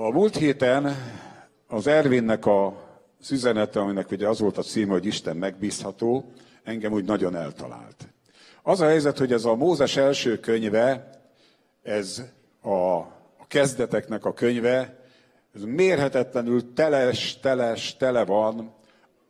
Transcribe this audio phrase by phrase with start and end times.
[0.00, 0.96] A múlt héten
[1.66, 2.74] az Ervinnek a
[3.30, 6.32] üzenete, aminek ugye az volt a címe, hogy Isten megbízható,
[6.64, 8.08] engem úgy nagyon eltalált.
[8.62, 11.10] Az a helyzet, hogy ez a Mózes első könyve,
[11.82, 12.22] ez
[12.60, 14.98] a, a kezdeteknek a könyve,
[15.54, 18.74] ez mérhetetlenül teles, teles, tele van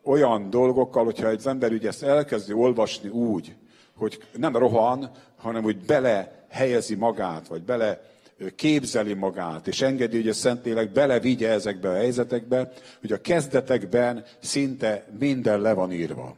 [0.04, 3.56] olyan dolgokkal, hogyha egy ember ugye ezt elkezdi olvasni úgy,
[3.96, 8.16] hogy nem rohan, hanem úgy bele helyezi magát, vagy bele
[8.56, 15.06] képzeli magát, és engedi, hogy a Szentlélek belevigye ezekbe a helyzetekbe, hogy a kezdetekben szinte
[15.18, 16.36] minden le van írva.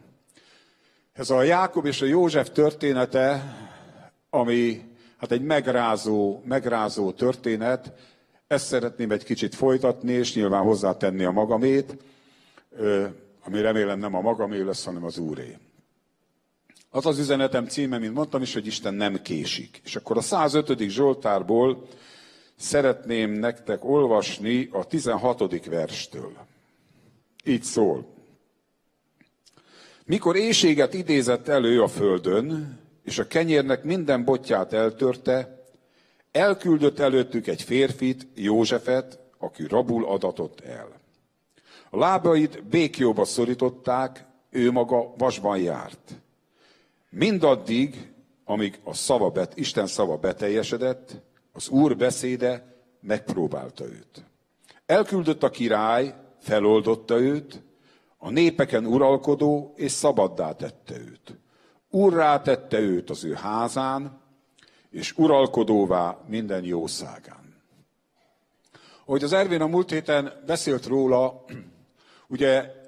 [1.13, 3.57] Ez a Jákob és a József története,
[4.31, 4.83] ami
[5.17, 7.93] hát egy megrázó, megrázó történet,
[8.47, 11.97] ezt szeretném egy kicsit folytatni, és nyilván hozzátenni a magamét,
[13.45, 15.57] ami remélem nem a magamé lesz, hanem az Úré.
[16.93, 19.81] Az az üzenetem címe, mint mondtam is, hogy Isten nem késik.
[19.85, 20.89] És akkor a 105.
[20.89, 21.87] Zsoltárból
[22.57, 25.67] szeretném nektek olvasni a 16.
[25.67, 26.33] verstől.
[27.45, 28.07] Így szól.
[30.05, 35.65] Mikor éjséget idézett elő a földön, és a kenyérnek minden botját eltörte,
[36.33, 41.01] elküldött előttük egy férfit, Józsefet, aki rabul adatott el.
[41.91, 46.15] A lábait békjóba szorították, ő maga vasban járt.
[47.11, 48.13] Mindaddig,
[48.45, 51.23] amíg a szava bet, Isten szava beteljesedett,
[51.53, 54.25] az Úr beszéde megpróbálta őt.
[54.87, 57.63] Elküldött a király, feloldotta őt,
[58.19, 61.39] a népeken uralkodó, és szabaddá tette őt.
[61.91, 64.21] Urrá tette őt az ő házán,
[64.91, 67.63] és uralkodóvá minden jószágán.
[69.05, 71.45] Ahogy az Ervin a múlt héten beszélt róla,
[72.29, 72.79] ugye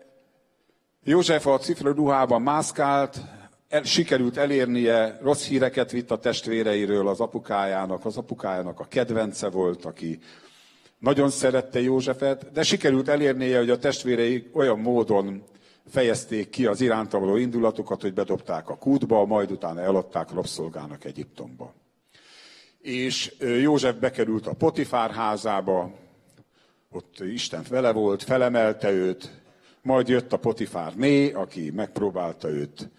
[1.04, 3.20] József a cifra ruhában mászkált,
[3.72, 9.84] el, sikerült elérnie, rossz híreket vitt a testvéreiről az apukájának, az apukájának a kedvence volt,
[9.84, 10.18] aki
[10.98, 15.42] nagyon szerette Józsefet, de sikerült elérnie, hogy a testvérei olyan módon
[15.88, 21.74] fejezték ki az iránta való indulatukat, hogy bedobták a kútba, majd utána eladták rabszolgának Egyiptomba.
[22.80, 25.92] És József bekerült a Potifár házába,
[26.90, 29.42] ott Isten vele volt, felemelte őt,
[29.82, 32.90] majd jött a Potifár né, aki megpróbálta őt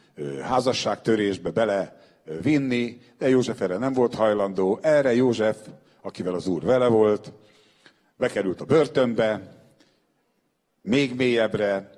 [0.42, 2.02] házasságtörésbe bele
[2.42, 4.80] vinni, de József erre nem volt hajlandó.
[4.82, 5.58] Erre József,
[6.02, 7.32] akivel az úr vele volt,
[8.18, 9.62] bekerült a börtönbe,
[10.82, 11.90] még mélyebbre,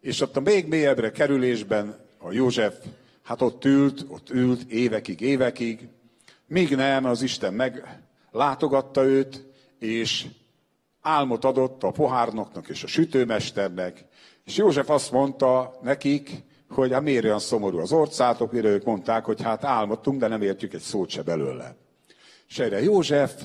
[0.00, 2.74] és ott a még mélyebbre kerülésben a József,
[3.22, 5.88] hát ott ült, ott ült évekig, évekig,
[6.46, 9.44] míg nem az Isten meglátogatta őt,
[9.78, 10.26] és
[11.00, 14.04] álmot adott a pohárnoknak és a sütőmesternek,
[14.44, 16.30] és József azt mondta nekik,
[16.68, 20.42] hogy hát miért olyan szomorú az orcátok, mire ők mondták, hogy hát álmodtunk, de nem
[20.42, 21.76] értjük egy szót se belőle.
[22.48, 23.44] És erre József,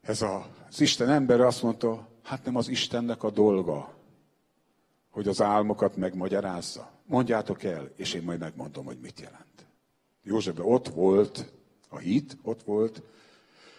[0.00, 3.94] ez a, az Isten ember azt mondta, hát nem az Istennek a dolga,
[5.10, 6.90] hogy az álmokat megmagyarázza.
[7.06, 9.66] Mondjátok el, és én majd megmondom, hogy mit jelent.
[10.22, 11.52] Józsefben ott volt
[11.88, 13.02] a hit, ott volt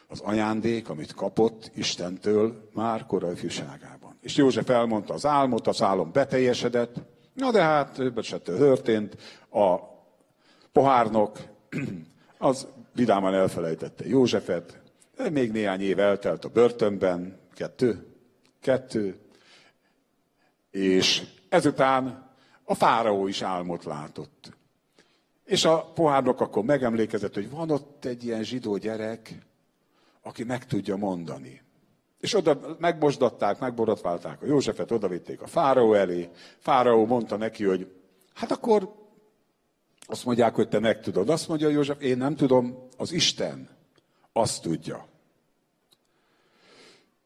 [0.07, 4.17] az ajándék, amit kapott Istentől már korai ifjúságában.
[4.21, 6.95] És József elmondta az álmot, az álom beteljesedett,
[7.35, 9.15] Na de hát többet se történt.
[9.51, 9.75] A
[10.71, 11.39] pohárnok
[12.37, 14.81] az vidáman elfelejtette Józsefet,
[15.31, 18.07] még néhány év eltelt a börtönben, kettő,
[18.61, 19.19] kettő,
[20.71, 22.31] és ezután
[22.63, 24.57] a fáraó is álmot látott.
[25.43, 29.45] És a pohárnok akkor megemlékezett, hogy van ott egy ilyen zsidó gyerek,
[30.21, 31.61] aki meg tudja mondani.
[32.25, 36.29] És oda megmosdatták, megborotválták a Józsefet, odavitték a fáraó elé.
[36.57, 37.91] Fáraó mondta neki, hogy
[38.33, 38.93] hát akkor
[40.07, 41.29] azt mondják, hogy te meg tudod.
[41.29, 43.69] Azt mondja József, én nem tudom, az Isten
[44.33, 45.07] azt tudja.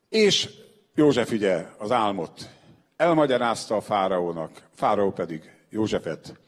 [0.10, 0.50] És
[0.96, 2.50] József ugye az álmot
[2.96, 6.40] elmagyarázta a fáraónak, fáraó pedig Józsefet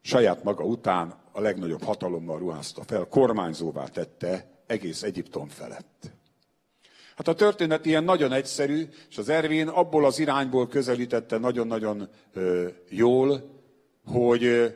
[0.00, 6.17] saját maga után a legnagyobb hatalommal ruházta fel, kormányzóvá tette egész Egyiptom felett.
[7.18, 12.08] Hát a történet ilyen nagyon egyszerű, és az Ervin abból az irányból közelítette nagyon-nagyon
[12.88, 13.60] jól,
[14.04, 14.66] hogy ö,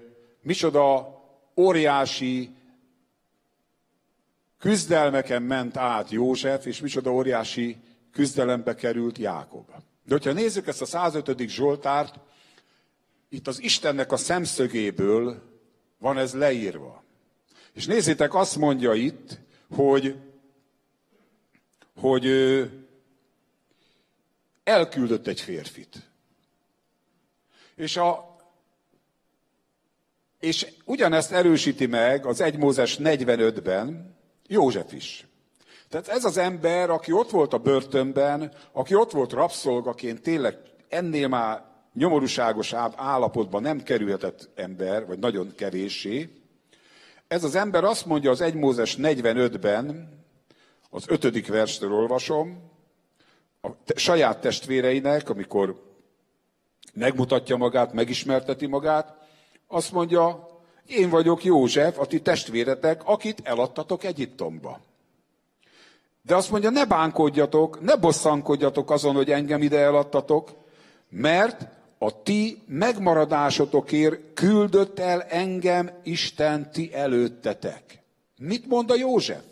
[0.40, 1.08] micsoda
[1.56, 2.50] óriási
[4.58, 7.76] küzdelmeken ment át József, és micsoda óriási
[8.12, 9.66] küzdelembe került Jákob.
[10.04, 11.48] De hogyha nézzük ezt a 105.
[11.48, 12.18] Zsoltárt,
[13.28, 15.42] itt az Istennek a szemszögéből
[15.98, 17.04] van ez leírva.
[17.72, 19.38] És nézzétek, azt mondja itt,
[19.74, 20.16] hogy
[22.00, 22.26] hogy
[24.64, 26.10] elküldött egy férfit.
[27.74, 28.36] És, a,
[30.40, 34.16] és ugyanezt erősíti meg az 1 Mózes 45-ben
[34.46, 35.26] József is.
[35.88, 41.28] Tehát ez az ember, aki ott volt a börtönben, aki ott volt rabszolgaként, tényleg ennél
[41.28, 41.64] már
[41.94, 46.28] nyomorúságos állapotban nem kerülhetett ember, vagy nagyon kevéssé.
[47.28, 50.21] Ez az ember azt mondja az 1 Mózes 45-ben,
[50.94, 52.70] az ötödik verstől olvasom,
[53.62, 55.82] a saját testvéreinek, amikor
[56.94, 59.16] megmutatja magát, megismerteti magát,
[59.66, 60.46] azt mondja,
[60.86, 64.80] én vagyok József, a ti testvéretek, akit eladtatok Egyiptomba.
[66.22, 70.50] De azt mondja, ne bánkodjatok, ne bosszankodjatok azon, hogy engem ide eladtatok,
[71.08, 71.66] mert
[71.98, 78.02] a ti megmaradásotokért küldött el engem Isten ti előttetek.
[78.38, 79.51] Mit mond a József?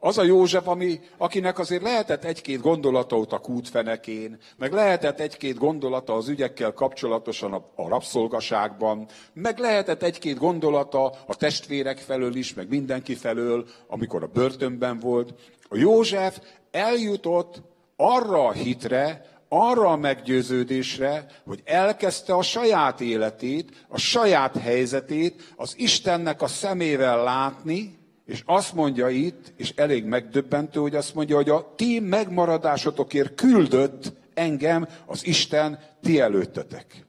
[0.00, 5.58] Az a József, ami, akinek azért lehetett egy-két gondolata ott a kútfenekén, meg lehetett egy-két
[5.58, 12.54] gondolata az ügyekkel kapcsolatosan a, a rabszolgaságban, meg lehetett egy-két gondolata a testvérek felől is,
[12.54, 15.34] meg mindenki felől, amikor a börtönben volt.
[15.68, 16.40] A József
[16.70, 17.62] eljutott
[17.96, 25.74] arra a hitre, arra a meggyőződésre, hogy elkezdte a saját életét, a saját helyzetét az
[25.76, 27.97] Istennek a szemével látni,
[28.28, 34.12] és azt mondja itt, és elég megdöbbentő, hogy azt mondja, hogy a ti megmaradásotokért küldött
[34.34, 37.06] engem az Isten ti előttetek.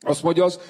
[0.00, 0.60] Azt mondja, az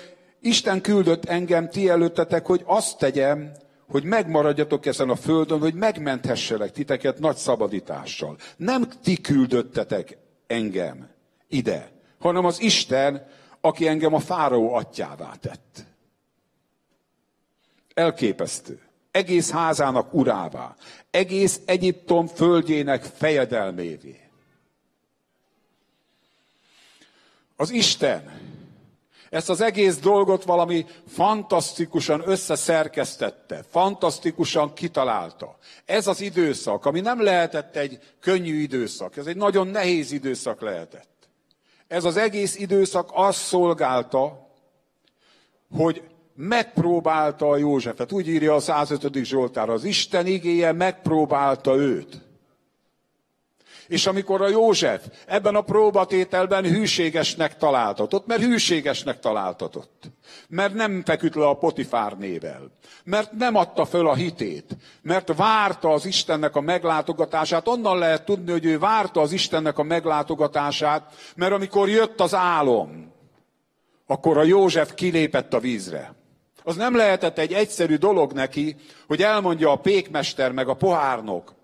[0.40, 3.52] Isten küldött engem ti előttetek, hogy azt tegyem,
[3.88, 8.36] hogy megmaradjatok ezen a földön, hogy megmenthesselek titeket nagy szabadítással.
[8.56, 11.08] Nem ti küldöttetek engem
[11.48, 13.26] ide, hanem az Isten,
[13.60, 15.84] aki engem a fáraó atyává tett.
[17.94, 18.83] Elképesztő.
[19.14, 20.74] Egész házának urává.
[21.10, 24.20] Egész Egyiptom földjének fejedelmévé.
[27.56, 28.40] Az Isten
[29.30, 35.56] ezt az egész dolgot valami fantasztikusan összeszerkesztette, fantasztikusan kitalálta.
[35.84, 41.28] Ez az időszak, ami nem lehetett egy könnyű időszak, ez egy nagyon nehéz időszak lehetett.
[41.88, 44.48] Ez az egész időszak azt szolgálta,
[45.76, 46.02] hogy
[46.34, 48.12] megpróbálta a Józsefet.
[48.12, 49.24] Úgy írja a 105.
[49.24, 52.22] Zsoltár, az Isten igéje megpróbálta őt.
[53.88, 60.02] És amikor a József ebben a próbatételben hűségesnek találtatott, mert hűségesnek találtatott,
[60.48, 62.70] mert nem feküdt le a Potifár nével,
[63.04, 68.50] mert nem adta föl a hitét, mert várta az Istennek a meglátogatását, onnan lehet tudni,
[68.50, 73.12] hogy ő várta az Istennek a meglátogatását, mert amikor jött az álom,
[74.06, 76.23] akkor a József kilépett a vízre.
[76.66, 78.76] Az nem lehetett egy egyszerű dolog neki,
[79.06, 81.54] hogy elmondja a pékmester meg a pohárnok,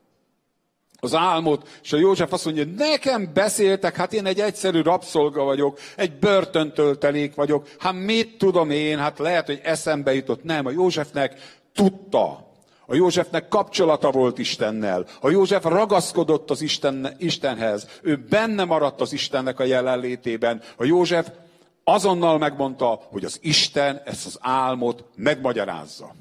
[1.01, 5.79] az álmot, és a József azt mondja, nekem beszéltek, hát én egy egyszerű rabszolga vagyok,
[5.97, 10.45] egy börtöntöltelék vagyok, hát mit tudom én, hát lehet, hogy eszembe jutott.
[10.45, 12.49] Nem, a Józsefnek tudta.
[12.87, 15.07] A Józsefnek kapcsolata volt Istennel.
[15.21, 17.87] A József ragaszkodott az Isten, Istenhez.
[18.03, 20.63] Ő benne maradt az Istennek a jelenlétében.
[20.77, 21.27] A József
[21.85, 26.15] azonnal megmondta, hogy az Isten ezt az álmot megmagyarázza.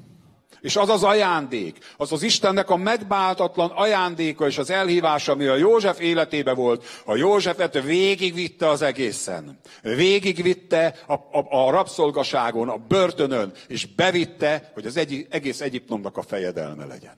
[0.60, 5.56] És az az ajándék, az az Istennek a megbáltatlan ajándéka és az elhívás, ami a
[5.56, 9.60] József életébe volt, a Józsefet végigvitte az egészen.
[9.82, 16.22] Végigvitte a, a, a rabszolgaságon, a börtönön, és bevitte, hogy az egy, egész Egyiptomnak a
[16.22, 17.16] fejedelme legyen.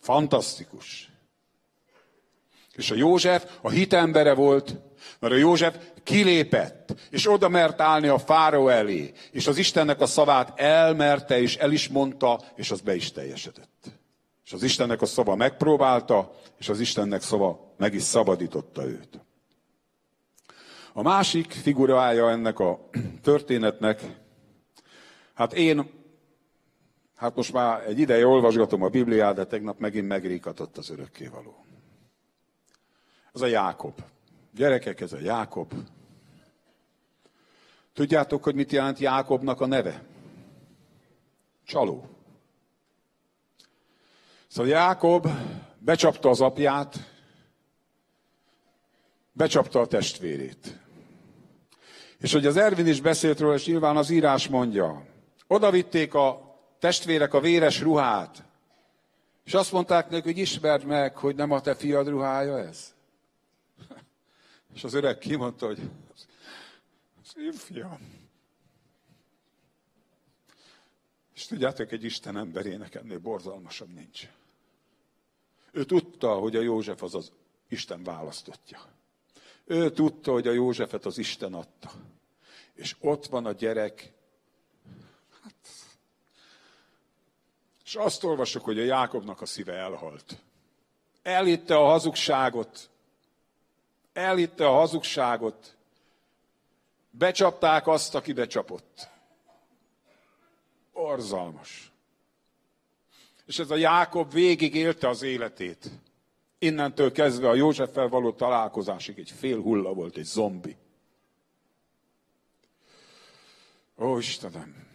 [0.00, 1.10] Fantasztikus.
[2.72, 4.76] És a József a hitembere volt,
[5.18, 10.06] mert a József kilépett, és oda mert állni a fáraó elé, és az Istennek a
[10.06, 13.98] szavát elmerte, és el is mondta, és az be is teljesedett.
[14.44, 19.20] És az Istennek a szava megpróbálta, és az Istennek szava meg is szabadította őt.
[20.92, 22.88] A másik figurája ennek a
[23.22, 24.02] történetnek,
[25.34, 25.90] hát én,
[27.16, 31.64] hát most már egy ideje olvasgatom a Bibliát, de tegnap megint megríkatott az örökkévaló.
[33.32, 33.94] Ez a Jákob.
[34.54, 35.72] Gyerekek, ez a Jákob.
[37.92, 40.02] Tudjátok, hogy mit jelent Jákobnak a neve?
[41.66, 42.08] Csaló.
[44.46, 45.28] Szóval Jákob
[45.78, 46.96] becsapta az apját,
[49.32, 50.78] becsapta a testvérét.
[52.18, 55.06] És hogy az Ervin is beszélt róla, és nyilván az írás mondja,
[55.46, 58.44] oda vitték a testvérek a véres ruhát,
[59.44, 62.94] és azt mondták neki, hogy ismerd meg, hogy nem a te fiad ruhája ez.
[64.74, 65.90] És az öreg kimondta, hogy
[67.22, 68.28] az én fiam.
[71.34, 74.28] És tudjátok, egy Isten emberének ennél borzalmasabb nincs.
[75.72, 77.32] Ő tudta, hogy a József az az
[77.68, 78.98] Isten választotja.
[79.64, 81.90] Ő tudta, hogy a Józsefet az Isten adta.
[82.74, 84.12] És ott van a gyerek.
[85.42, 85.68] Hát,
[87.84, 90.36] és azt olvasok, hogy a Jákobnak a szíve elhalt.
[91.22, 92.89] Elhitte a hazugságot.
[94.12, 95.76] Elhitte a hazugságot.
[97.10, 99.08] Becsapták azt, aki becsapott.
[100.92, 101.92] Orzalmas.
[103.46, 105.90] És ez a Jákob végig élte az életét.
[106.58, 110.76] Innentől kezdve a Józseffel való találkozásig egy fél hulla volt, egy zombi.
[113.98, 114.88] Ó, Istenem!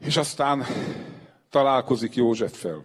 [0.00, 0.66] És aztán
[1.50, 2.84] találkozik Józseffel.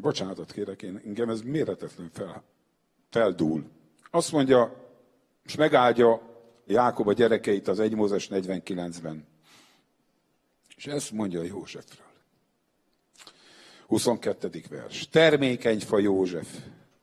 [0.00, 2.42] Bocsánatot kérek, én, engem ez méretetlen fel,
[3.10, 3.64] feldúl.
[4.10, 4.76] Azt mondja,
[5.44, 6.30] és megáldja
[6.66, 9.26] Jákob a gyerekeit az 1 Mózes 49-ben.
[10.76, 12.06] És ezt mondja Józsefről.
[13.86, 14.62] 22.
[14.68, 15.08] vers.
[15.08, 16.58] Termékeny fa József,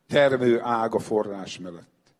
[0.08, 2.16] termő ága forrás mellett.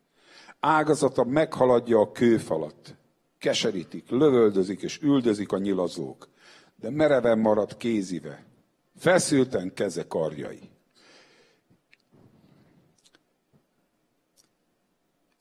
[0.60, 2.96] Ágazata meghaladja a kőfalat.
[3.38, 6.30] Keserítik, lövöldözik és üldözik a nyilazók.
[6.76, 8.46] De mereven marad kézive.
[8.98, 10.70] Feszülten keze karjai.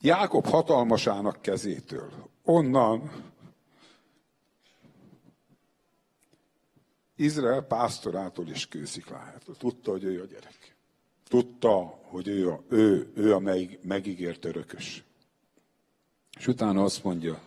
[0.00, 2.12] Jákob hatalmasának kezétől.
[2.44, 3.24] Onnan
[7.16, 9.56] Izrael pásztorától is kősziklájától.
[9.56, 10.76] Tudta, hogy ő a gyerek.
[11.28, 15.04] Tudta, hogy ő, a, ő, ő a meg, megígért örökös.
[16.38, 17.40] És utána azt mondja,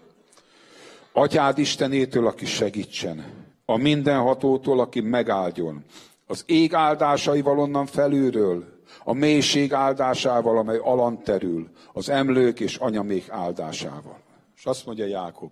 [1.11, 5.83] Atyád Istenétől, aki segítsen, a mindenhatótól, aki megáldjon,
[6.27, 13.29] az ég áldásaival onnan felülről, a mélység áldásával, amely alant terül, az emlők és anyamék
[13.29, 14.19] áldásával.
[14.55, 15.51] És azt mondja Jákob,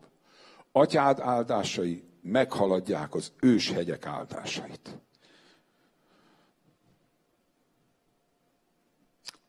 [0.72, 5.00] atyád áldásai meghaladják az őshegyek áldásait.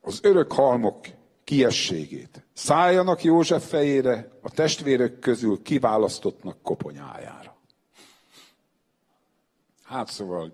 [0.00, 1.06] Az örök halmok
[1.44, 2.46] kiességét.
[2.52, 7.48] Szálljanak József fejére, a testvérek közül kiválasztottnak koponyájára.
[9.88, 10.52] Hát szóval,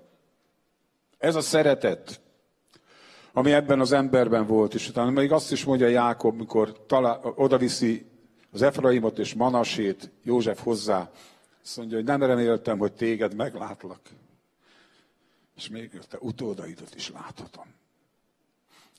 [1.19, 2.21] ez a szeretet,
[3.33, 8.07] ami ebben az emberben volt, és utána még azt is mondja Jákob, mikor talál, odaviszi
[8.51, 11.11] az Efraimot és Manasét József hozzá,
[11.65, 14.01] azt mondja, hogy nem reméltem, hogy téged meglátlak.
[15.57, 17.67] És még te utódaidat is láthatom.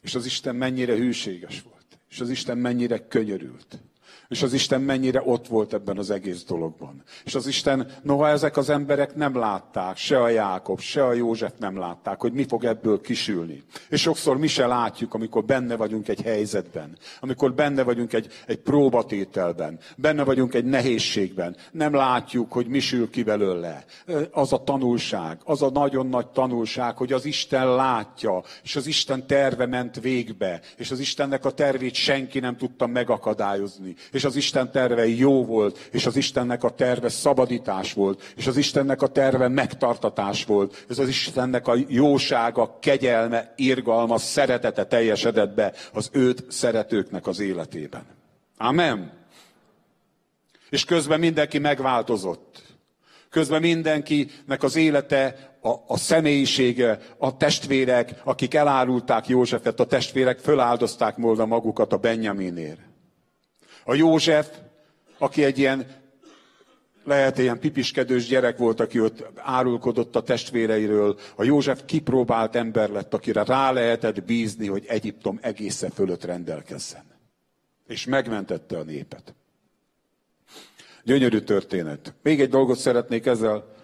[0.01, 1.86] És az Isten mennyire hűséges volt.
[2.10, 3.80] És az Isten mennyire könyörült.
[4.27, 7.03] És az Isten mennyire ott volt ebben az egész dologban.
[7.24, 11.51] És az Isten, noha ezek az emberek nem látták, se a Jákob, se a József
[11.60, 13.63] nem látták, hogy mi fog ebből kisülni.
[13.89, 18.58] És sokszor mi se látjuk, amikor benne vagyunk egy helyzetben, amikor benne vagyunk egy, egy
[18.58, 21.55] próbatételben, benne vagyunk egy nehézségben.
[21.72, 23.86] Nem látjuk, hogy mi sül ki belőle.
[24.32, 29.27] Az a tanulság, az a nagyon nagy tanulság, hogy az Isten látja, és az Isten
[29.27, 34.72] terve ment végbe, és az Istennek a tervét senki nem tudta megakadályozni és az Isten
[34.72, 39.48] terve jó volt, és az Istennek a terve szabadítás volt, és az Istennek a terve
[39.48, 47.27] megtartatás volt, és az Istennek a jósága, kegyelme, irgalma, szeretete teljesedett be az őt szeretőknek
[47.27, 48.05] az életében.
[48.57, 49.12] Amen.
[50.69, 52.63] És közben mindenki megváltozott.
[53.29, 61.15] Közben mindenkinek az élete, a, a személyisége, a testvérek, akik elárulták Józsefet, a testvérek föláldozták
[61.15, 62.93] volna magukat a Benjaminért.
[63.88, 64.50] A József,
[65.18, 65.88] aki egy ilyen,
[67.04, 71.20] lehet ilyen pipiskedős gyerek volt, aki ott árulkodott a testvéreiről.
[71.36, 77.04] A József kipróbált ember lett, akire rá lehetett bízni, hogy Egyiptom egészen fölött rendelkezzen.
[77.88, 79.34] És megmentette a népet.
[81.04, 82.13] Gyönyörű történet.
[82.22, 83.75] Még egy dolgot szeretnék ezzel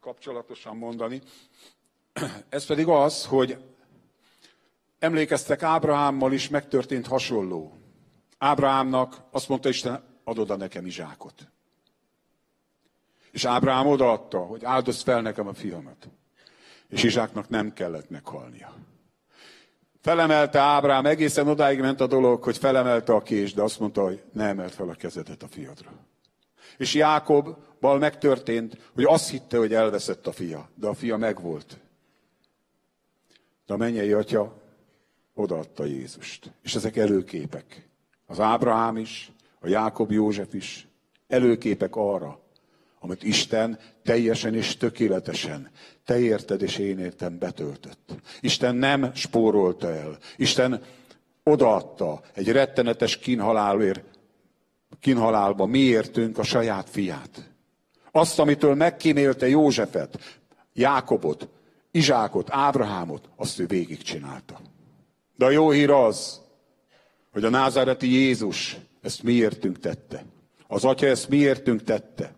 [0.00, 1.20] kapcsolatosan mondani.
[2.48, 3.56] Ez pedig az, hogy
[4.98, 7.81] emlékeztek Ábrahámmal is megtörtént hasonló.
[8.42, 11.48] Ábrahámnak azt mondta Isten, adod oda nekem Izsákot.
[13.30, 16.08] És Ábrahám odaadta, hogy áldozd fel nekem a fiamat.
[16.88, 18.74] És Izsáknak nem kellett meghalnia.
[20.00, 24.22] Felemelte Ábrám, egészen odáig ment a dolog, hogy felemelte a kés, de azt mondta, hogy
[24.32, 25.92] ne emelt fel a kezedet a fiadra.
[26.76, 31.78] És Jákobbal megtörtént, hogy azt hitte, hogy elveszett a fia, de a fia megvolt.
[33.66, 34.62] De a mennyei atya
[35.34, 36.52] odaadta Jézust.
[36.62, 37.90] És ezek előképek.
[38.32, 40.86] Az Ábrahám is, a Jákob József is
[41.28, 42.40] előképek arra,
[43.00, 45.70] amit Isten teljesen és tökéletesen,
[46.04, 48.14] te érted és én értem betöltött.
[48.40, 50.18] Isten nem spórolta el.
[50.36, 50.82] Isten
[51.42, 54.04] odaadta egy rettenetes kínhalálért,
[55.00, 57.50] kínhalálba miértünk a saját fiát.
[58.10, 60.40] Azt, amitől megkímélte Józsefet,
[60.72, 61.48] Jákobot,
[61.90, 64.60] Izsákot, Ábrahámot, azt ő végigcsinálta.
[65.36, 66.41] De a jó hír az,
[67.32, 70.24] hogy a názáreti Jézus ezt miértünk tette.
[70.66, 72.34] Az Atya ezt miértünk tette.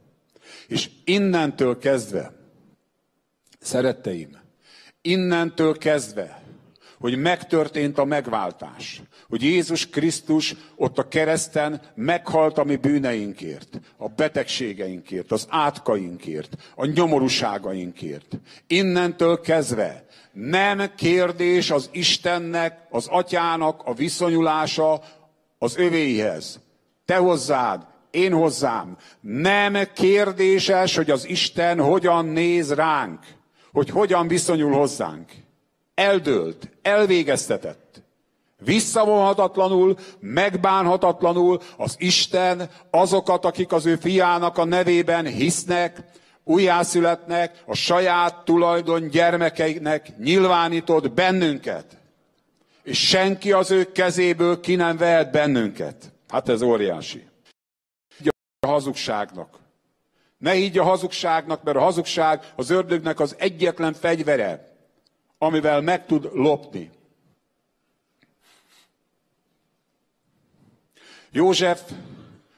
[0.69, 2.33] És innentől kezdve,
[3.61, 4.39] szeretteim,
[5.01, 6.44] innentől kezdve,
[7.05, 14.09] hogy megtörtént a megváltás, hogy Jézus Krisztus ott a kereszten meghalt a mi bűneinkért, a
[14.09, 18.39] betegségeinkért, az átkainkért, a nyomorúságainkért.
[18.67, 25.03] Innentől kezdve nem kérdés az Istennek, az Atyának a viszonyulása
[25.59, 26.61] az övéhez.
[27.05, 28.97] Te hozzád, én hozzám.
[29.21, 33.21] Nem kérdéses, hogy az Isten hogyan néz ránk,
[33.73, 35.44] hogy hogyan viszonyul hozzánk.
[35.95, 38.03] Eldőlt, elvégeztetett.
[38.59, 46.03] Visszavonhatatlanul, megbánhatatlanul az Isten azokat, akik az ő fiának a nevében hisznek,
[46.45, 51.97] újjászületnek, a saját tulajdon gyermekeinek nyilvánított bennünket.
[52.83, 56.13] És senki az ő kezéből ki nem vehet bennünket.
[56.29, 57.27] Hát ez óriási.
[58.61, 59.59] A hazugságnak.
[60.39, 64.74] Ne higgy a hazugságnak, mert a hazugság az ördögnek az egyetlen fegyvere,
[65.45, 66.91] amivel meg tud lopni.
[71.31, 71.93] József,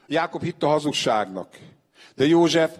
[0.07, 1.57] Jákob hitt a hazugságnak,
[2.15, 2.77] de József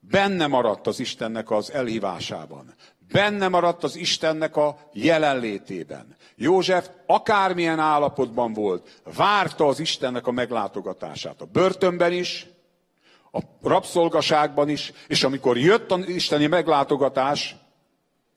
[0.00, 2.74] benne maradt az Istennek az elhívásában.
[3.12, 6.16] Benne maradt az Istennek a jelenlétében.
[6.36, 11.40] József akármilyen állapotban volt, várta az Istennek a meglátogatását.
[11.40, 12.46] A börtönben is,
[13.32, 17.56] a rabszolgaságban is, és amikor jött az isteni meglátogatás,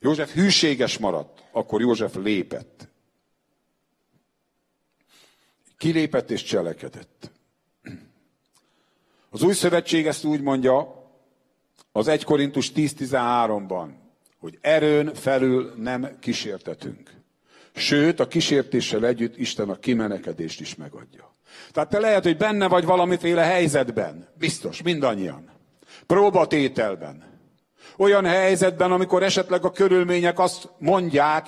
[0.03, 2.87] József hűséges maradt, akkor József lépett.
[5.77, 7.31] Kilépett és cselekedett.
[9.29, 11.09] Az új szövetség ezt úgy mondja,
[11.91, 13.89] az 1 Korintus 10.13-ban,
[14.39, 17.11] hogy erőn felül nem kísértetünk.
[17.75, 21.35] Sőt, a kísértéssel együtt Isten a kimenekedést is megadja.
[21.71, 24.27] Tehát te lehet, hogy benne vagy valamiféle helyzetben.
[24.37, 25.49] Biztos, mindannyian.
[26.05, 27.30] Próbatételben.
[28.01, 31.47] Olyan helyzetben, amikor esetleg a körülmények azt mondják,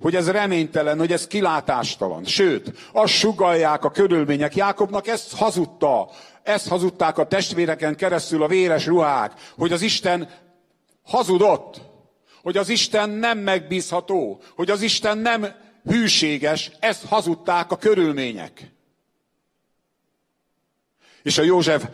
[0.00, 2.24] hogy ez reménytelen, hogy ez kilátástalan.
[2.24, 4.56] Sőt, azt sugalják a körülmények.
[4.56, 6.10] Jákobnak ezt hazudta.
[6.42, 10.30] Ezt hazudták a testvéreken keresztül a véres ruhák, hogy az Isten
[11.02, 11.80] hazudott,
[12.42, 15.46] hogy az Isten nem megbízható, hogy az Isten nem
[15.84, 18.72] hűséges, ezt hazudták a körülmények.
[21.22, 21.84] És a József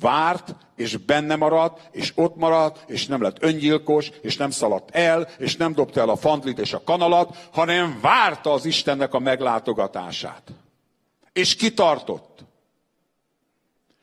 [0.00, 5.28] várt, és benne maradt, és ott maradt, és nem lett öngyilkos, és nem szaladt el,
[5.38, 10.52] és nem dobta el a fantlit és a kanalat, hanem várta az Istennek a meglátogatását.
[11.32, 12.44] És kitartott.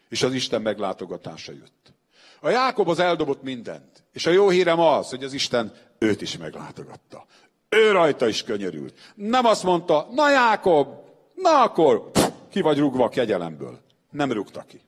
[0.10, 1.94] És az Isten meglátogatása jött.
[2.40, 4.04] A Jákob az eldobott mindent.
[4.14, 7.26] És a jó hírem az, hogy az Isten őt is meglátogatta.
[7.70, 8.94] Ő rajta is könyörült.
[9.16, 10.88] Nem azt mondta, na Jákob,
[11.36, 13.80] na akkor pff, ki vagy rúgva a kegyelemből.
[14.10, 14.82] Nem rúgta ki.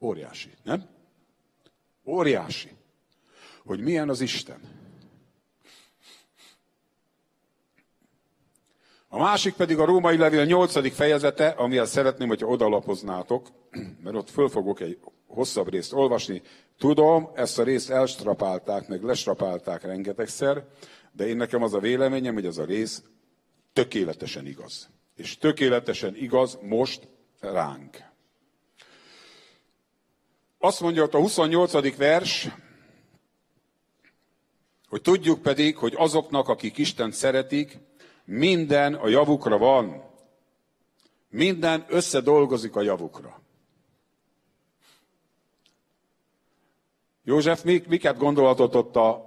[0.00, 0.88] Óriási, nem?
[2.04, 2.70] Óriási,
[3.64, 4.60] hogy milyen az Isten.
[9.08, 10.94] A másik pedig a római levél 8.
[10.94, 13.48] fejezete, amihez szeretném, hogyha odalapoznátok,
[14.04, 16.42] mert ott föl fogok egy hosszabb részt olvasni.
[16.78, 20.64] Tudom, ezt a részt elstrapálták, meg lestrapálták rengetegszer,
[21.12, 23.02] de én nekem az a véleményem, hogy ez a rész
[23.72, 24.88] tökéletesen igaz.
[25.16, 27.08] És tökéletesen igaz most
[27.40, 28.09] ránk.
[30.62, 31.96] Azt mondja ott a 28.
[31.96, 32.48] vers,
[34.88, 37.78] hogy tudjuk pedig, hogy azoknak, akik Isten szeretik,
[38.24, 40.02] minden a javukra van.
[41.28, 43.40] Minden összedolgozik a javukra.
[47.24, 49.24] József miket gondolhatott ott a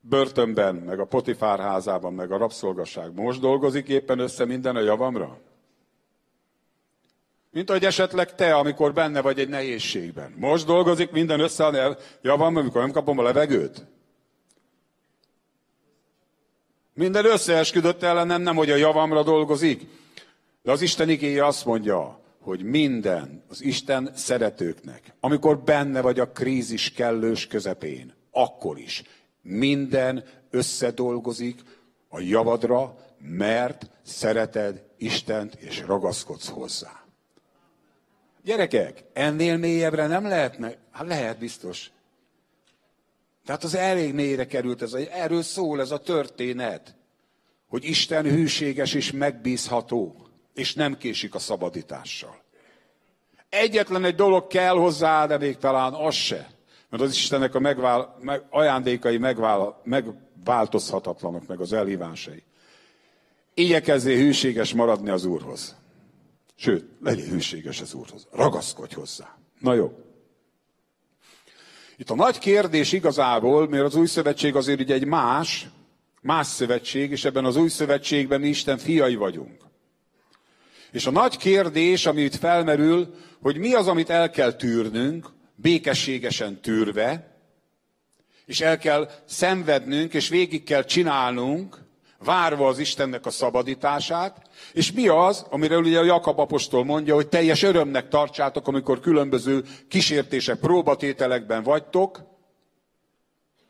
[0.00, 3.14] börtönben, meg a Potifár házában, meg a rabszolgasság?
[3.14, 5.38] Most dolgozik éppen össze minden a javamra?
[7.56, 10.34] Mint ahogy esetleg te, amikor benne vagy egy nehézségben.
[10.36, 13.86] Most dolgozik minden össze a javam, amikor nem kapom a levegőt?
[16.94, 19.86] Minden összeesküdött ellenem, nem hogy a javamra dolgozik.
[20.62, 26.30] De az Isten igéje azt mondja, hogy minden az Isten szeretőknek, amikor benne vagy a
[26.32, 29.02] krízis kellős közepén, akkor is
[29.42, 31.60] minden összedolgozik
[32.08, 37.05] a javadra, mert szereted Istent és ragaszkodsz hozzá.
[38.46, 40.74] Gyerekek, ennél mélyebbre nem lehetne?
[40.90, 41.90] Hát lehet biztos.
[43.44, 46.96] Tehát az elég mélyre került, ez, erről szól ez a történet,
[47.68, 52.42] hogy Isten hűséges és megbízható, és nem késik a szabadítással.
[53.48, 56.50] Egyetlen egy dolog kell hozzá, de még talán az se.
[56.88, 62.42] Mert az Istennek a megvál, meg, ajándékai megvál, megváltozhatatlanok, meg az elhívásai.
[63.54, 65.76] Igyekezzél hűséges maradni az Úrhoz.
[66.56, 68.26] Sőt, legyél hűséges az Úrhoz.
[68.32, 69.38] Ragaszkodj hozzá.
[69.60, 69.92] Na jó.
[71.96, 75.68] Itt a nagy kérdés igazából, mert az új szövetség azért ugye egy más,
[76.20, 79.64] más szövetség, és ebben az új szövetségben mi Isten fiai vagyunk.
[80.92, 86.60] És a nagy kérdés, ami itt felmerül, hogy mi az, amit el kell tűrnünk, békességesen
[86.60, 87.36] tűrve,
[88.46, 91.85] és el kell szenvednünk, és végig kell csinálnunk,
[92.26, 97.28] várva az Istennek a szabadítását, és mi az, amiről ugye a Jakab apostol mondja, hogy
[97.28, 102.20] teljes örömnek tartsátok, amikor különböző kísértések, próbatételekben vagytok,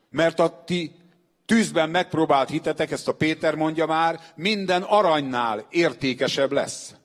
[0.09, 0.95] mert a ti
[1.45, 6.95] tűzben megpróbált hitetek, ezt a Péter mondja már, minden aranynál értékesebb lesz.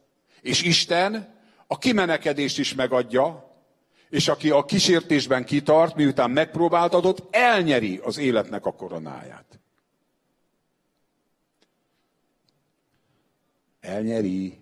[0.41, 1.35] És Isten
[1.67, 3.51] a kimenekedést is megadja,
[4.11, 9.52] és aki a kísértésben kitart, miután megpróbáltatott, elnyeri az életnek a koronáját.
[13.83, 14.59] Elnyeri.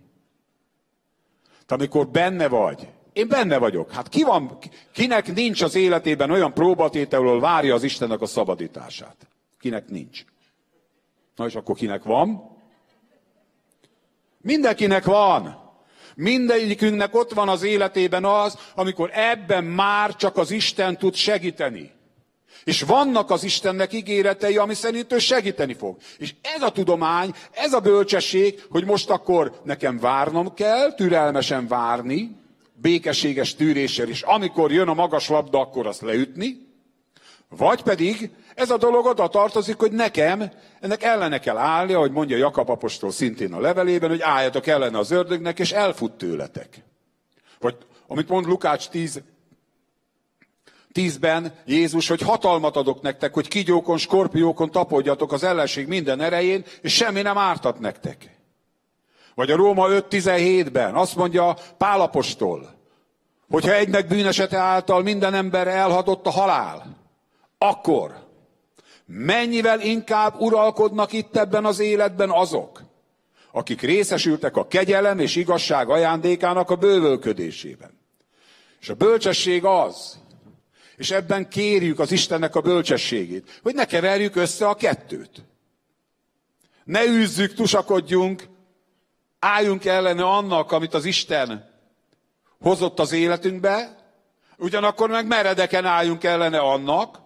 [1.67, 3.93] Te amikor benne vagy, én benne vagyok.
[3.93, 4.59] Hát ki van,
[4.93, 9.17] kinek nincs az életében olyan próbatételről várja az Istennek a szabadítását?
[9.59, 10.25] Kinek nincs?
[11.37, 12.57] Na és akkor kinek van?
[14.41, 15.69] Mindenkinek van.
[16.17, 21.91] Mindegyikünknek ott van az életében az, amikor ebben már csak az Isten tud segíteni.
[22.65, 25.97] És vannak az Istennek ígéretei, ami szerint ő segíteni fog.
[26.19, 32.37] És ez a tudomány, ez a bölcsesség, hogy most akkor nekem várnom kell, türelmesen várni,
[32.75, 36.69] békességes tűréssel, és amikor jön a magas labda, akkor azt leütni,
[37.49, 42.37] vagy pedig ez a dolog oda tartozik, hogy nekem ennek ellene kell állni, ahogy mondja
[42.37, 46.83] Jakab apostol szintén a levelében, hogy álljatok ellene az ördögnek, és elfut tőletek.
[47.59, 49.23] Vagy amit mond Lukács 10,
[50.95, 56.95] 10-ben Jézus, hogy hatalmat adok nektek, hogy kigyókon, skorpiókon tapodjatok az ellenség minden erején, és
[56.95, 58.39] semmi nem ártat nektek.
[59.35, 62.75] Vagy a Róma 5.17-ben azt mondja Pálapostól,
[63.51, 66.97] hogyha egynek bűnesete által minden ember elhatott a halál,
[67.59, 68.15] akkor
[69.07, 72.83] mennyivel inkább uralkodnak itt ebben az életben azok,
[73.53, 77.99] akik részesültek a kegyelem és igazság ajándékának a bővölködésében.
[78.81, 80.19] És a bölcsesség az,
[81.01, 85.43] és ebben kérjük az Istennek a bölcsességét, hogy ne keverjük össze a kettőt.
[86.85, 88.49] Ne űzzük, tusakodjunk,
[89.39, 91.71] álljunk ellene annak, amit az Isten
[92.61, 93.97] hozott az életünkbe,
[94.59, 97.19] ugyanakkor meg meredeken álljunk ellene annak,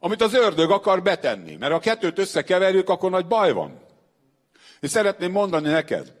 [0.00, 1.56] amit az ördög akar betenni.
[1.56, 3.80] Mert ha kettőt összekeverjük, akkor nagy baj van.
[4.80, 6.12] És szeretném mondani neked,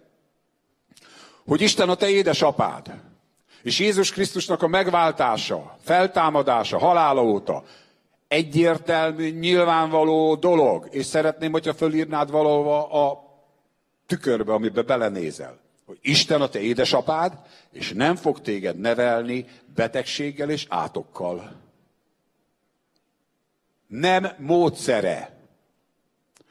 [1.46, 3.07] hogy Isten a te édesapád,
[3.62, 7.64] és Jézus Krisztusnak a megváltása, feltámadása, halála óta
[8.28, 13.22] egyértelmű, nyilvánvaló dolog, és szeretném, hogyha fölírnád valahova a
[14.06, 17.32] tükörbe, amiben belenézel, hogy Isten a te édesapád,
[17.72, 21.66] és nem fog téged nevelni betegséggel és átokkal
[23.88, 25.36] nem módszere.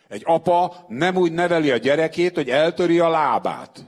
[0.08, 3.86] Egy apa nem úgy neveli a gyerekét, hogy eltöri a lábát.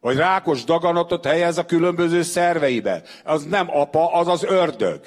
[0.00, 3.02] Vagy rákos daganatot helyez a különböző szerveibe.
[3.24, 5.06] Az nem apa, az az ördög.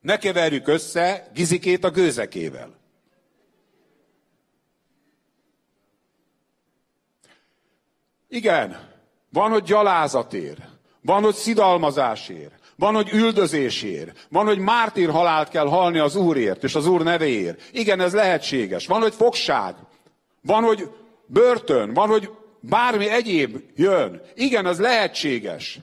[0.00, 2.76] Ne keverjük össze gizikét a gőzekével.
[8.28, 8.88] Igen,
[9.32, 10.60] van, hogy gyalázatért,
[11.00, 14.26] van, hogy szidalmazásért, van, hogy üldözésért.
[14.30, 17.62] Van, hogy mártír halált kell halni az Úrért és az Úr nevéért.
[17.72, 18.86] Igen, ez lehetséges.
[18.86, 19.74] Van, hogy fogság.
[20.42, 20.90] Van, hogy
[21.28, 21.94] börtön.
[21.94, 24.22] Van, hogy bármi egyéb jön.
[24.34, 25.78] Igen, ez lehetséges.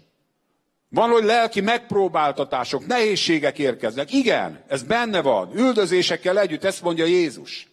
[0.90, 4.14] Van, hogy lelki megpróbáltatások, nehézségek érkeznek.
[4.14, 5.58] Igen, ez benne van.
[5.58, 7.68] Üldözésekkel együtt, ezt mondja Jézus.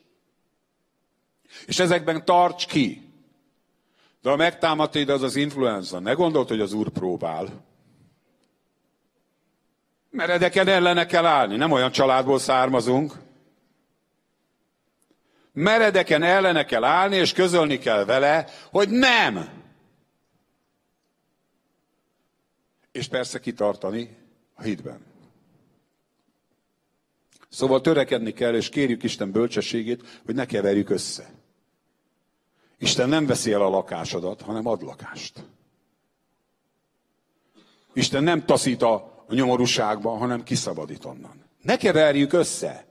[1.67, 3.11] És ezekben tarts ki.
[4.23, 5.99] De a megtámadt az az influenza.
[5.99, 7.65] Ne gondolt, hogy az Úr próbál.
[10.11, 13.13] Meredeken ellene kell állni, nem olyan családból származunk.
[15.53, 19.49] Meredeken ellene kell állni, és közölni kell vele, hogy nem.
[22.93, 24.17] És persze kitartani
[24.55, 25.05] a hitben.
[27.49, 31.31] Szóval törekedni kell, és kérjük Isten bölcsességét, hogy ne keverjük össze.
[32.79, 35.45] Isten nem veszi el a lakásodat, hanem ad lakást.
[37.93, 41.45] Isten nem taszít a a nyomorúságban, hanem kiszabadít onnan.
[41.63, 42.87] Ne keverjük össze.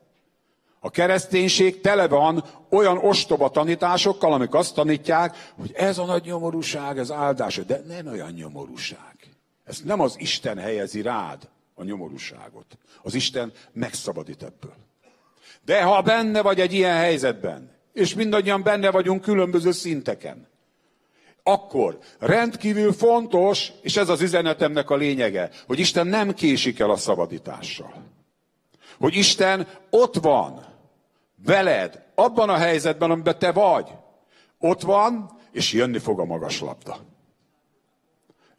[0.84, 6.98] A kereszténység tele van olyan ostoba tanításokkal, amik azt tanítják, hogy ez a nagy nyomorúság,
[6.98, 9.16] ez áldás, de nem olyan nyomorúság.
[9.64, 12.78] Ez nem az Isten helyezi rád a nyomorúságot.
[13.02, 14.76] Az Isten megszabadít ebből.
[15.66, 20.50] De ha benne vagy egy ilyen helyzetben, és mindannyian benne vagyunk különböző szinteken,
[21.44, 26.96] Akkor rendkívül fontos, és ez az üzenetemnek a lényege, hogy Isten nem késik el a
[26.96, 27.94] szabadítással.
[29.00, 30.71] Hogy Isten ott van,
[31.46, 33.88] veled, abban a helyzetben, amiben te vagy.
[34.60, 36.98] Ott van, és jönni fog a magas labda.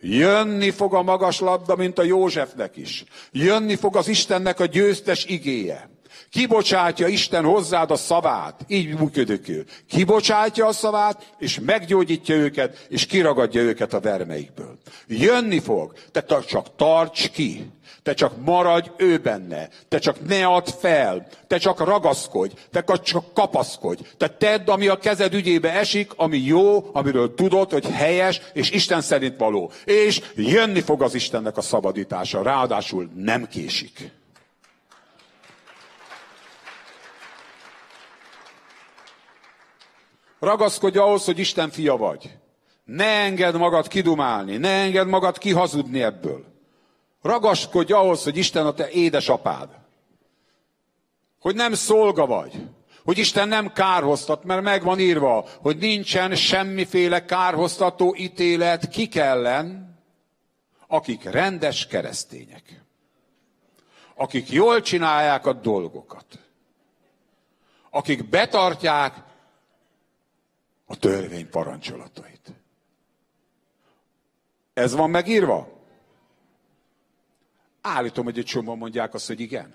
[0.04, 3.04] Jönni fog a magas labda, mint a Józsefnek is.
[3.30, 5.90] Jönni fog az Istennek a győztes igéje.
[6.30, 8.64] Kibocsátja Isten hozzád a szavát.
[8.68, 9.66] Így működik ő.
[9.88, 14.71] Kibocsátja a szavát, és meggyógyítja őket, és kiragadja őket a vermeikből.
[15.06, 15.92] Jönni fog.
[16.10, 17.70] Te csak tarts ki.
[18.02, 19.68] Te csak maradj ő benne.
[19.88, 21.26] Te csak ne add fel.
[21.46, 22.54] Te csak ragaszkodj.
[22.70, 24.02] Te csak kapaszkodj.
[24.16, 29.00] Te tedd, ami a kezed ügyébe esik, ami jó, amiről tudod, hogy helyes, és Isten
[29.00, 29.70] szerint való.
[29.84, 32.42] És jönni fog az Istennek a szabadítása.
[32.42, 34.10] Ráadásul nem késik.
[40.40, 42.30] Ragaszkodj ahhoz, hogy Isten fia vagy.
[42.92, 46.44] Ne engedd magad kidumálni, ne engedd magad kihazudni ebből.
[47.22, 49.68] Ragaszkodj ahhoz, hogy Isten a te édesapád.
[51.40, 52.68] Hogy nem szolga vagy.
[53.04, 59.96] Hogy Isten nem kárhoztat, mert meg van írva, hogy nincsen semmiféle kárhoztató ítélet kik ellen,
[60.86, 62.82] akik rendes keresztények.
[64.14, 66.38] Akik jól csinálják a dolgokat.
[67.90, 69.14] Akik betartják
[70.86, 72.61] a törvény parancsolatait.
[74.74, 75.68] Ez van megírva?
[77.80, 79.74] Állítom, hogy egy csomó mondják azt, hogy igen.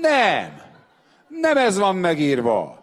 [0.00, 0.62] Nem!
[1.28, 2.82] Nem ez van megírva.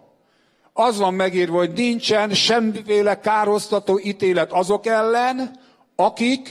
[0.73, 5.59] Az van megírva, hogy nincsen semmiféle károztató ítélet azok ellen,
[5.95, 6.49] akik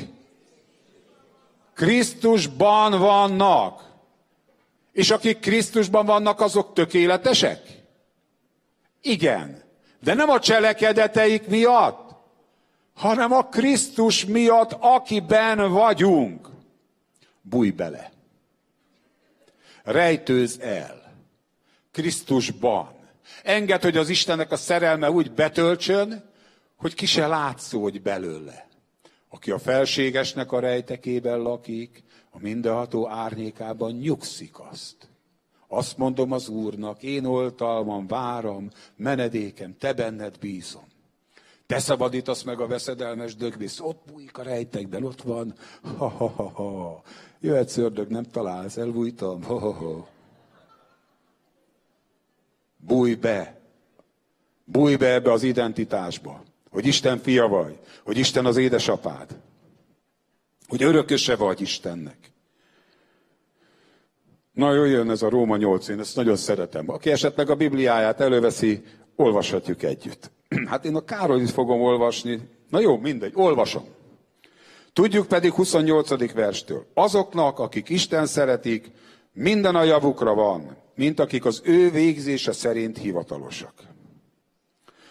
[1.74, 3.84] Krisztusban vannak.
[4.92, 7.62] És akik Krisztusban vannak, azok tökéletesek?
[9.00, 9.62] Igen.
[10.00, 12.05] De nem a cselekedeteik miatt,
[12.96, 16.48] hanem a Krisztus miatt, akiben vagyunk.
[17.42, 18.12] Bújj bele.
[19.82, 21.14] Rejtőz el.
[21.92, 22.94] Krisztusban.
[23.42, 26.30] Enged, hogy az Istennek a szerelme úgy betöltsön,
[26.76, 28.68] hogy ki se látszódj belőle.
[29.28, 34.96] Aki a felségesnek a rejtekében lakik, a mindenható árnyékában nyugszik azt.
[35.68, 40.94] Azt mondom az Úrnak, én oltalmam, váram, menedékem, te benned bízom.
[41.66, 45.54] Te szabadítasz meg a veszedelmes dögvész, ott bújik a rejtekben, ott van,
[45.96, 47.02] ha, ha, ha, ha.
[47.40, 50.08] Jöhet szördög, nem találsz, elbújtam, ha, ha, ha.
[52.76, 53.60] Bújj be,
[54.64, 59.40] bújj be ebbe az identitásba, hogy Isten fia vagy, hogy Isten az édesapád,
[60.66, 62.32] hogy örököse vagy Istennek.
[64.52, 66.90] Na, jön ez a Róma 8, én ezt nagyon szeretem.
[66.90, 68.84] Aki esetleg a Bibliáját előveszi,
[69.16, 70.30] olvashatjuk együtt.
[70.70, 72.48] Hát én a Károlyt fogom olvasni.
[72.70, 73.84] Na jó, mindegy, olvasom.
[74.92, 76.32] Tudjuk pedig 28.
[76.32, 76.86] verstől.
[76.94, 78.90] Azoknak, akik Isten szeretik,
[79.32, 83.72] minden a javukra van, mint akik az ő végzése szerint hivatalosak.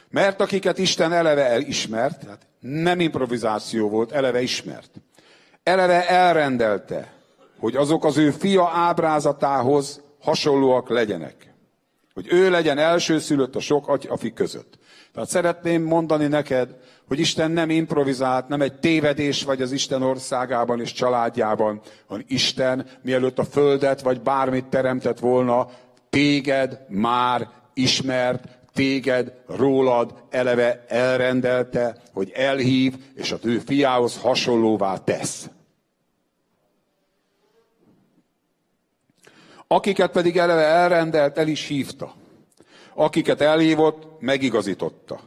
[0.10, 4.91] Mert akiket Isten eleve elismert, tehát nem improvizáció volt, eleve ismert.
[5.63, 7.13] Eleve elrendelte,
[7.60, 11.54] hogy azok az ő fia ábrázatához hasonlóak legyenek.
[12.13, 14.78] Hogy ő legyen elsőszülött a sok afi között.
[15.15, 16.75] Tehát szeretném mondani neked,
[17.08, 22.86] hogy Isten nem improvizált, nem egy tévedés vagy az Isten országában és családjában, hanem Isten,
[23.01, 25.69] mielőtt a földet vagy bármit teremtett volna,
[26.10, 35.49] téged már ismert, téged, rólad eleve elrendelte, hogy elhív, és a ő fiához hasonlóvá tesz.
[39.67, 42.13] Akiket pedig eleve elrendelt, el is hívta.
[42.96, 45.20] Akiket elhívott, megigazította.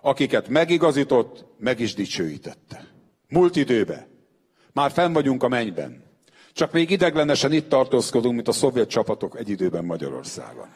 [0.00, 2.86] Akiket megigazított, meg is dicsőítette.
[3.28, 4.06] Múlt időbe.
[4.72, 6.02] Már fenn vagyunk a mennyben.
[6.52, 10.68] Csak még ideglenesen itt tartózkodunk, mint a szovjet csapatok egy időben Magyarországon.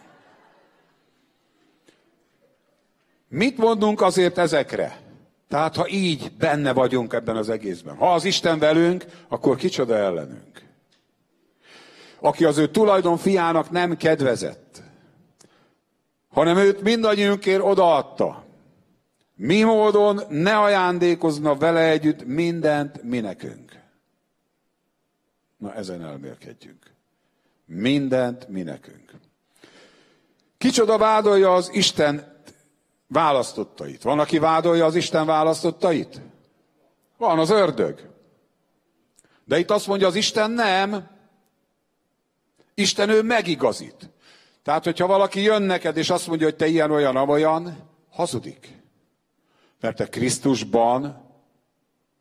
[3.29, 5.01] Mit mondunk azért ezekre?
[5.49, 7.97] Tehát, ha így benne vagyunk ebben az egészben.
[7.97, 10.53] Ha az Isten velünk, akkor kicsoda ellenünk
[12.23, 14.82] aki az ő tulajdon fiának nem kedvezett,
[16.33, 18.45] hanem őt mindannyiunkért odaadta.
[19.35, 23.81] Mi módon ne ajándékozna vele együtt mindent mi nekünk.
[25.57, 26.91] Na ezen elmérkedjünk.
[27.65, 29.11] Mindent mi nekünk.
[30.59, 32.43] Kicsoda vádolja az Isten
[33.07, 34.03] választottait?
[34.03, 36.21] Van, aki vádolja az Isten választottait?
[37.17, 38.11] Van az ördög.
[39.45, 41.11] De itt azt mondja az Isten nem,
[42.75, 44.12] Isten ő megigazít.
[44.63, 47.77] Tehát, hogyha valaki jön neked, és azt mondja, hogy te ilyen, olyan, olyan,
[48.11, 48.81] hazudik.
[49.81, 51.31] Mert te Krisztusban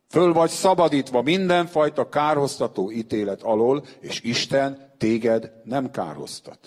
[0.09, 6.59] föl vagy szabadítva mindenfajta kárhoztató ítélet alól, és Isten téged nem kárhoztat.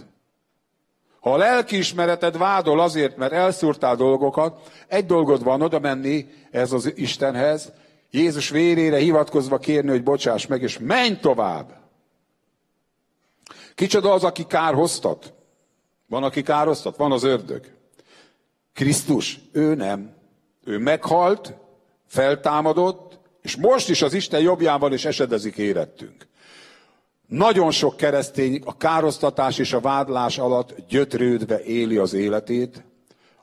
[1.21, 6.93] Ha a lelkiismereted vádol azért, mert elszúrtál dolgokat, egy dolgod van oda menni ez az
[6.97, 7.73] Istenhez,
[8.11, 11.81] Jézus vérére hivatkozva kérni, hogy bocsáss meg, és menj tovább.
[13.75, 15.33] Kicsoda az, aki kárhoztat?
[16.07, 16.97] Van, aki kárhoztat?
[16.97, 17.73] Van az ördög.
[18.73, 20.13] Krisztus, ő nem.
[20.65, 21.55] Ő meghalt,
[22.07, 26.27] feltámadott, és most is az Isten jobbján van, és esedezik érettünk.
[27.27, 32.85] Nagyon sok keresztény a károsztatás és a vádlás alatt gyötrődve éli az életét.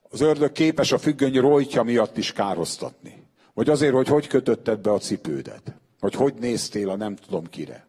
[0.10, 3.28] Az ördög képes a függöny rojtja miatt is károsztatni.
[3.54, 5.74] Vagy azért, hogy hogy kötötted be a cipődet.
[6.00, 7.88] Hogy hogy néztél a nem tudom kire.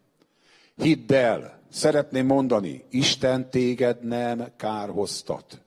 [0.76, 5.60] Hidd el, szeretném mondani, Isten téged nem kárhoztat.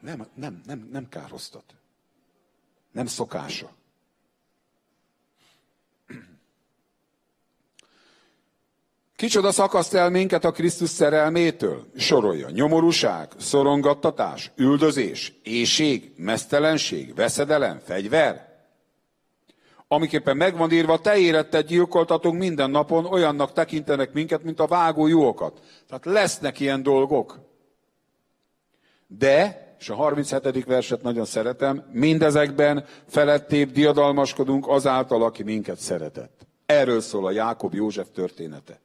[0.00, 1.64] Nem, nem, nem, nem kárhoztat.
[2.92, 3.70] Nem szokása.
[9.16, 11.86] Kicsoda szakaszt el minket a Krisztus szerelmétől?
[11.96, 12.50] Sorolja.
[12.50, 18.45] Nyomorúság, szorongattatás, üldözés, éjség, mesztelenség, veszedelem, fegyver.
[19.88, 25.60] Amiképpen megvan írva, te érettet gyilkoltatunk minden napon, olyannak tekintenek minket, mint a vágó jókat.
[25.88, 27.38] Tehát lesznek ilyen dolgok.
[29.06, 30.64] De és a 37.
[30.64, 36.46] verset nagyon szeretem, mindezekben felettébb diadalmaskodunk azáltal, aki minket szeretett.
[36.66, 38.80] Erről szól a Jákob József története.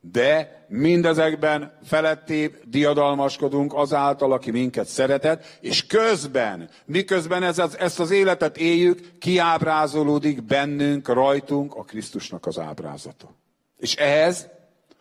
[0.00, 8.10] De mindezekben felettébb diadalmaskodunk azáltal, aki minket szeretett, és közben, miközben ez az, ezt az
[8.10, 13.34] életet éljük, kiábrázolódik bennünk, rajtunk a Krisztusnak az ábrázata.
[13.76, 14.48] És ehhez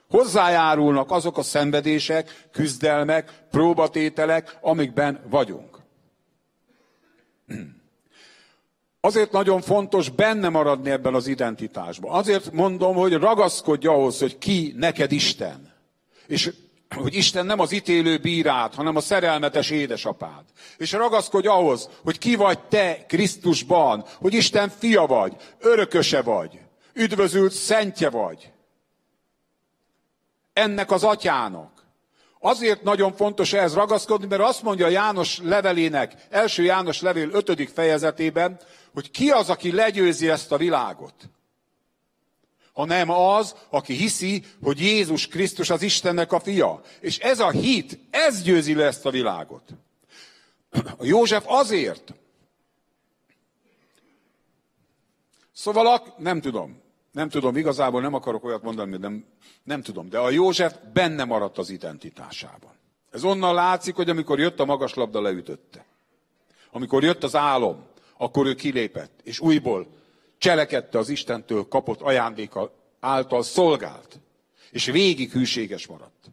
[0.09, 5.79] Hozzájárulnak azok a szenvedések, küzdelmek, próbatételek, amikben vagyunk.
[9.01, 12.11] Azért nagyon fontos benne maradni ebben az identitásban.
[12.11, 15.73] Azért mondom, hogy ragaszkodj ahhoz, hogy ki neked Isten.
[16.27, 16.53] És
[16.95, 20.43] hogy Isten nem az ítélő bírát, hanem a szerelmetes édesapád.
[20.77, 26.59] És ragaszkodj ahhoz, hogy ki vagy te Krisztusban, hogy Isten fia vagy, örököse vagy,
[26.93, 28.51] üdvözült szentje vagy
[30.59, 31.71] ennek az atyának.
[32.39, 38.59] Azért nagyon fontos ehhez ragaszkodni, mert azt mondja János levelének, első János levél ötödik fejezetében,
[38.99, 41.13] hogy ki az, aki legyőzi ezt a világot.
[42.73, 46.81] Ha nem az, aki hiszi, hogy Jézus Krisztus az Istennek a fia.
[46.99, 49.63] És ez a hit, ez győzi le ezt a világot.
[50.97, 52.13] A József azért.
[55.53, 56.81] Szóval nem tudom,
[57.11, 59.25] nem tudom, igazából nem akarok olyat mondani, nem,
[59.63, 62.71] nem tudom, de a József benne maradt az identitásában.
[63.11, 65.85] Ez onnan látszik, hogy amikor jött a magaslabda, leütötte.
[66.71, 67.88] Amikor jött az álom,
[68.21, 69.87] akkor ő kilépett, és újból
[70.37, 74.19] cselekedte az Istentől kapott ajándéka által szolgált,
[74.71, 76.31] és végig hűséges maradt.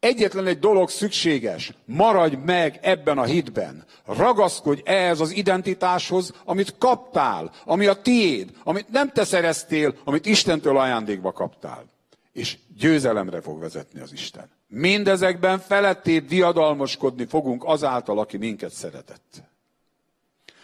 [0.00, 3.84] Egyetlen egy dolog szükséges, maradj meg ebben a hitben.
[4.04, 10.78] Ragaszkodj ehhez az identitáshoz, amit kaptál, ami a tiéd, amit nem te szereztél, amit Istentől
[10.78, 11.84] ajándékba kaptál.
[12.32, 14.50] És győzelemre fog vezetni az Isten.
[14.68, 19.51] Mindezekben felettébb diadalmoskodni fogunk azáltal, aki minket szeretett.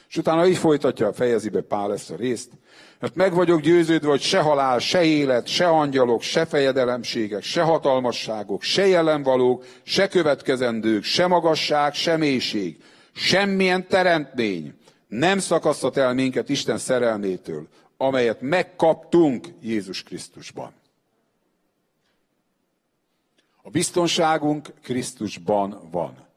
[0.08, 2.50] És utána így folytatja, fejezi be Pál ezt a részt.
[3.00, 8.62] Mert meg vagyok győződve, hogy se halál, se élet, se angyalok, se fejedelemségek, se hatalmasságok,
[8.62, 12.76] se jelenvalók, se következendők, se magasság, se mélység,
[13.12, 14.74] semmilyen teremtmény
[15.08, 20.72] nem szakasztat el minket Isten szerelmétől, amelyet megkaptunk Jézus Krisztusban.
[23.62, 26.27] A biztonságunk Krisztusban van.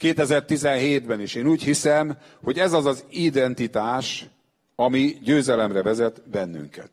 [0.00, 1.34] 2017-ben is.
[1.34, 4.26] Én úgy hiszem, hogy ez az az identitás,
[4.76, 6.90] ami győzelemre vezet bennünket.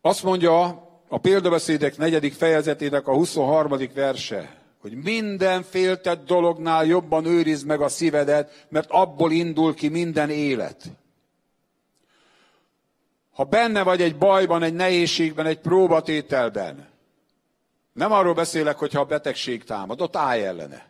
[0.00, 3.78] Azt mondja a példabeszédek negyedik fejezetének a 23.
[3.94, 10.30] verse, hogy minden féltett dolognál jobban őrizd meg a szívedet, mert abból indul ki minden
[10.30, 10.84] élet.
[13.32, 16.88] Ha benne vagy egy bajban, egy nehézségben, egy próbatételben,
[17.96, 20.86] nem arról beszélek, hogy ha a betegség támad, ott állj ellene.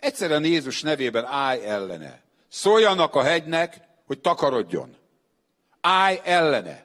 [0.00, 2.20] Egyszerűen Jézus nevében állj ellene.
[2.48, 4.96] Szóljanak a hegynek, hogy takarodjon.
[5.80, 6.84] Állj ellene.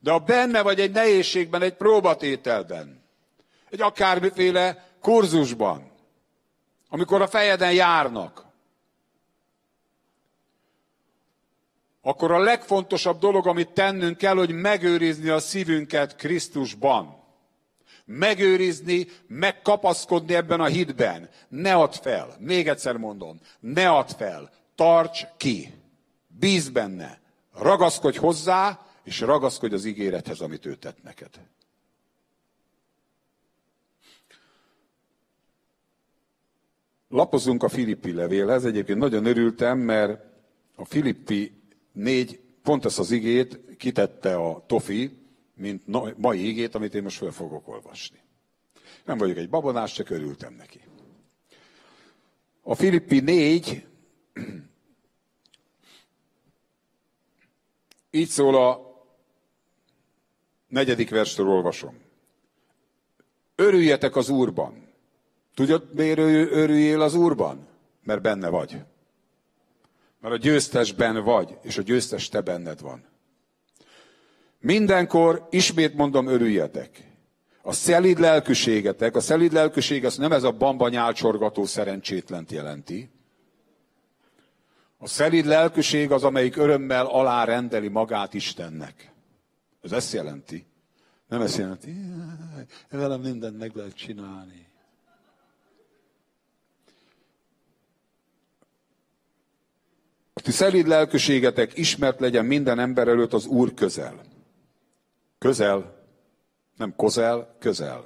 [0.00, 3.02] De ha benne vagy egy nehézségben, egy próbatételben,
[3.70, 5.90] egy akármiféle kurzusban,
[6.88, 8.44] amikor a fejeden járnak,
[12.02, 17.21] akkor a legfontosabb dolog, amit tennünk kell, hogy megőrizni a szívünket Krisztusban.
[18.04, 21.28] Megőrizni, megkapaszkodni ebben a hitben.
[21.48, 22.36] Ne add fel.
[22.38, 23.40] Még egyszer mondom.
[23.60, 24.50] Ne add fel.
[24.74, 25.74] Tarts ki.
[26.26, 27.20] Bíz benne.
[27.54, 31.30] Ragaszkodj hozzá, és ragaszkodj az ígérethez, amit ő tett neked.
[37.08, 38.64] Lapozunk a Filippi levélhez.
[38.64, 40.24] Egyébként nagyon örültem, mert
[40.74, 45.21] a Filippi négy, pont ezt az igét kitette a Tofi,
[45.62, 48.18] mint mai igét, amit én most fel fogok olvasni.
[49.04, 50.80] Nem vagyok egy babonás, csak örültem neki.
[52.62, 53.86] A Filippi négy,
[58.10, 58.80] így szól a
[60.68, 62.00] negyedik verstől olvasom.
[63.54, 64.92] Örüljetek az Úrban.
[65.54, 66.18] Tudod, miért
[66.52, 67.66] örüljél az Úrban?
[68.02, 68.76] Mert benne vagy.
[70.20, 73.11] Mert a győztesben vagy, és a győztes te benned van.
[74.62, 77.10] Mindenkor, ismét mondom, örüljetek.
[77.62, 83.10] A szelid lelkűségetek, a szelid lelkűség az nem ez a bamba nyálcsorgató szerencsétlent jelenti.
[84.98, 89.12] A szelid lelkűség az, amelyik örömmel alárendeli magát Istennek.
[89.82, 90.66] Ez ezt jelenti.
[91.28, 91.94] Nem ezt jelenti,
[92.90, 94.66] velem mindent meg lehet csinálni.
[100.32, 104.31] A ti szelíd lelkűségetek ismert legyen minden ember előtt az Úr közel.
[105.42, 105.94] Közel,
[106.76, 108.04] nem kozel, közel.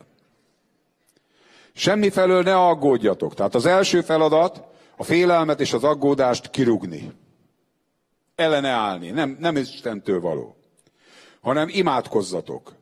[1.73, 3.35] Semmi felől ne aggódjatok.
[3.35, 4.63] Tehát az első feladat
[4.97, 7.13] a félelmet és az aggódást kirugni.
[8.35, 9.11] Ellene állni.
[9.11, 10.57] Nem, nem Istentől való.
[11.41, 12.73] Hanem imádkozzatok.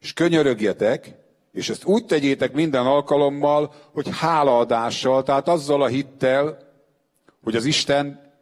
[0.00, 1.14] És könyörögjetek,
[1.52, 6.58] és ezt úgy tegyétek minden alkalommal, hogy hálaadással, tehát azzal a hittel,
[7.42, 8.32] hogy az Isten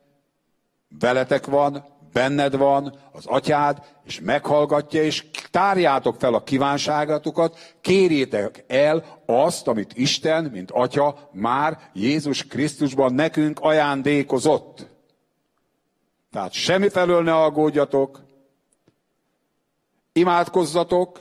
[0.98, 9.04] veletek van, benned van, az atyád, és meghallgatja, és tárjátok fel a kívánságatokat, kérjétek el
[9.26, 14.86] azt, amit Isten, mint atya, már Jézus Krisztusban nekünk ajándékozott.
[16.32, 18.20] Tehát semmi felől ne aggódjatok,
[20.12, 21.18] imádkozzatok,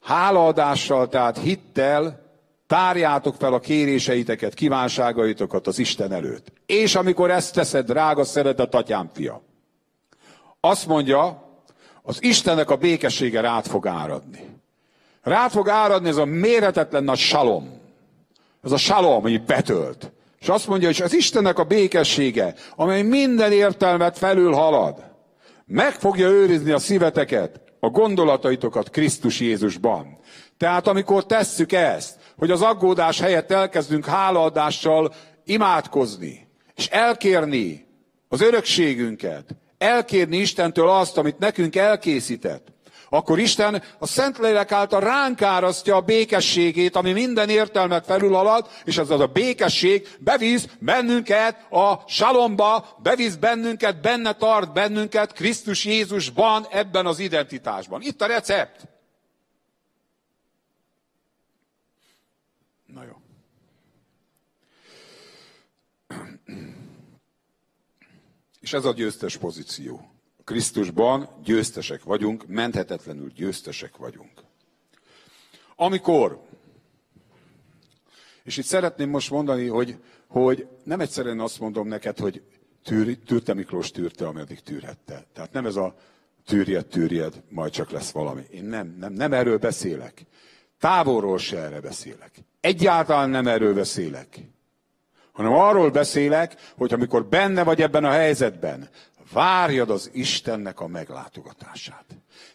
[0.00, 2.22] hálaadással, tehát hittel,
[2.66, 6.52] Tárjátok fel a kéréseiteket, kívánságaitokat az Isten előtt.
[6.66, 9.42] És amikor ezt teszed, drága szeretett atyám fia,
[10.64, 11.42] azt mondja,
[12.02, 14.60] az Istennek a békessége rád fog áradni.
[15.22, 17.80] Rád fog áradni ez a méretetlen nagy salom.
[18.62, 20.12] Ez a salom, ami betölt.
[20.40, 25.04] És azt mondja, hogy az Istennek a békessége, amely minden értelmet felül halad,
[25.66, 30.18] meg fogja őrizni a szíveteket, a gondolataitokat Krisztus Jézusban.
[30.56, 37.86] Tehát amikor tesszük ezt, hogy az aggódás helyett elkezdünk hálaadással imádkozni, és elkérni
[38.28, 42.72] az örökségünket, elkérni Istentől azt, amit nekünk elkészített,
[43.08, 49.10] akkor Isten a Szentlélek által ránk árasztja a békességét, ami minden értelmet felülhalad, és ez
[49.10, 57.06] az a békesség bevisz bennünket a salomba, bevisz bennünket, benne tart bennünket Krisztus Jézusban, ebben
[57.06, 58.02] az identitásban.
[58.02, 58.88] Itt a recept.
[62.86, 63.22] Na jó.
[68.64, 70.10] És ez a győztes pozíció.
[70.44, 74.30] Krisztusban győztesek vagyunk, menthetetlenül győztesek vagyunk.
[75.76, 76.42] Amikor,
[78.42, 79.96] és itt szeretném most mondani, hogy,
[80.26, 82.42] hogy nem egyszerűen azt mondom neked, hogy
[82.84, 85.26] tűr, tűrte Miklós tűrte, ameddig tűrhette.
[85.32, 85.94] Tehát nem ez a
[86.46, 88.42] tűrjed, tűrjed, majd csak lesz valami.
[88.50, 90.26] Én nem, nem, nem erről beszélek.
[90.78, 92.30] Távolról se erre beszélek.
[92.60, 94.53] Egyáltalán nem erről beszélek.
[95.34, 98.88] Hanem arról beszélek, hogy amikor benne vagy ebben a helyzetben,
[99.32, 102.04] várjad az Istennek a meglátogatását.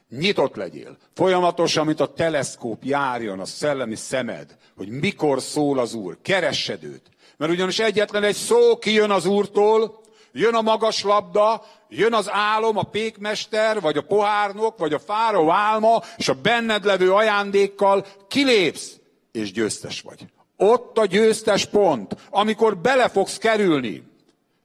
[0.10, 0.98] Nyitott legyél.
[1.14, 6.18] Folyamatosan, mint a teleszkóp járjon a szellemi szemed, hogy mikor szól az Úr.
[6.22, 7.10] Keressed őt.
[7.38, 10.02] Mert ugyanis egyetlen egy szó kijön az Úrtól,
[10.32, 15.50] jön a magas labda, jön az álom, a pékmester, vagy a pohárnok, vagy a fáró
[15.50, 19.00] álma, és a benned levő ajándékkal kilépsz,
[19.32, 20.26] és győztes vagy.
[20.62, 24.04] Ott a győztes pont, amikor bele fogsz kerülni.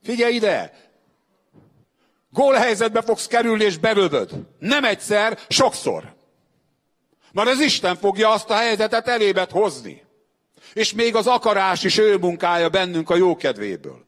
[0.03, 0.73] Figyelj ide!
[2.31, 4.31] Gólhelyzetbe fogsz kerülni, és belövöd.
[4.59, 6.15] Nem egyszer, sokszor.
[7.33, 10.03] Mert az Isten fogja azt a helyzetet elébet hozni.
[10.73, 14.05] És még az akarás is ő munkája bennünk a jókedvéből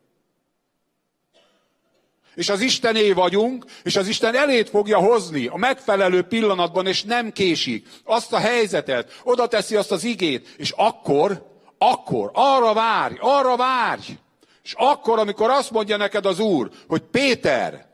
[2.37, 7.33] és az Istené vagyunk, és az Isten elét fogja hozni a megfelelő pillanatban, és nem
[7.33, 7.87] késik.
[8.05, 14.19] Azt a helyzetet, oda teszi azt az igét, és akkor, akkor, arra várj, arra várj.
[14.63, 17.87] És akkor, amikor azt mondja neked az Úr, hogy Péter,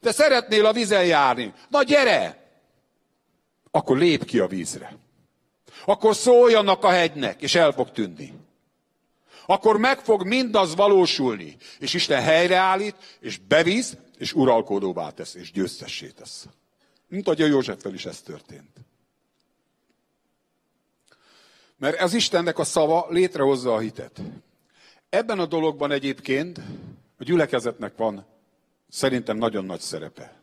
[0.00, 2.40] te szeretnél a vízen járni, na gyere!
[3.70, 4.96] Akkor lép ki a vízre.
[5.84, 8.34] akkor szóljanak a hegynek, és el fog tűnni.
[9.46, 16.06] Akkor meg fog mindaz valósulni, és Isten helyreállít, és bevíz, és uralkodóvá tesz, és győztessé
[16.06, 16.46] tesz.
[17.08, 18.70] Mint ahogy a Józseffel is ez történt.
[21.82, 24.20] Mert az Istennek a szava létrehozza a hitet.
[25.08, 26.58] Ebben a dologban egyébként
[27.18, 28.26] a gyülekezetnek van
[28.88, 30.40] szerintem nagyon nagy szerepe.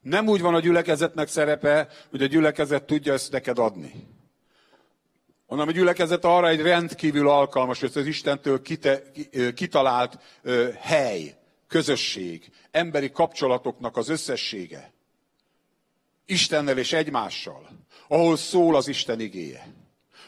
[0.00, 4.06] Nem úgy van a gyülekezetnek szerepe, hogy a gyülekezet tudja ezt neked adni.
[5.46, 9.02] Hanem a gyülekezet arra egy rendkívül alkalmas, hogy az Istentől kite,
[9.54, 10.18] kitalált
[10.80, 11.36] hely,
[11.68, 14.92] közösség, emberi kapcsolatoknak az összessége.
[16.26, 17.68] Istennel és egymással,
[18.08, 19.80] ahol szól az Isten igéje.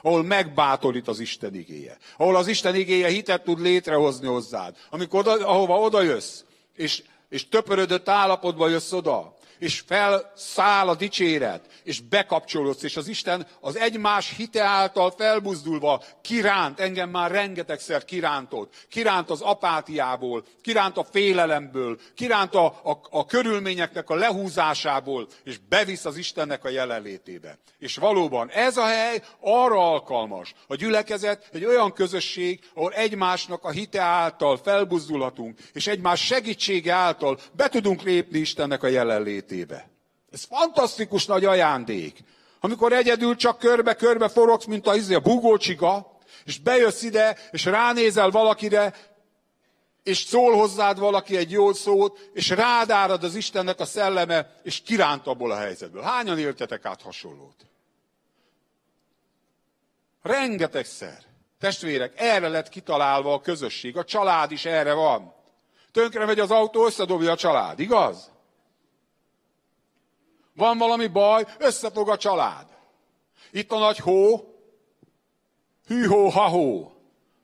[0.04, 1.96] Ahol megbátorít az Isten igéje.
[2.16, 4.76] Ahol az Isten igéje hitet tud létrehozni hozzád.
[4.90, 6.40] Amikor oda, ahova oda jössz,
[6.76, 13.46] és, és töpörödött állapotba jössz oda, és felszáll a dicséret, és bekapcsolódsz, és az Isten
[13.60, 21.04] az egymás hite által felbuzdulva kiránt, engem már rengetegszer kirántott, kiránt az apátiából, kiránt a
[21.04, 27.58] félelemből, kiránt a, a, a körülményeknek a lehúzásából, és bevisz az Istennek a jelenlétébe.
[27.78, 30.54] És valóban ez a hely arra alkalmas.
[30.66, 37.38] A gyülekezet egy olyan közösség, ahol egymásnak a hite által felbuzdulhatunk, és egymás segítsége által
[37.52, 39.88] be tudunk lépni Istennek a jelenlétébe életébe.
[40.30, 42.18] Ez fantasztikus nagy ajándék.
[42.60, 48.30] Amikor egyedül csak körbe-körbe forogsz, mint a, izé, a bugócsiga, és bejössz ide, és ránézel
[48.30, 48.94] valakire,
[50.02, 54.80] és szól hozzád valaki egy jó szót, és rád árad az Istennek a szelleme, és
[54.80, 56.02] kiránt abból a helyzetből.
[56.02, 57.66] Hányan éltetek át hasonlót?
[60.22, 61.18] Rengetegszer.
[61.60, 63.96] Testvérek, erre lett kitalálva a közösség.
[63.96, 65.34] A család is erre van.
[65.92, 68.33] Tönkre megy az autó, összedobja a család, igaz?
[70.54, 72.66] Van valami baj, összefog a család.
[73.50, 74.54] Itt a nagy hó,
[75.86, 76.92] hű-hó, ha-hó.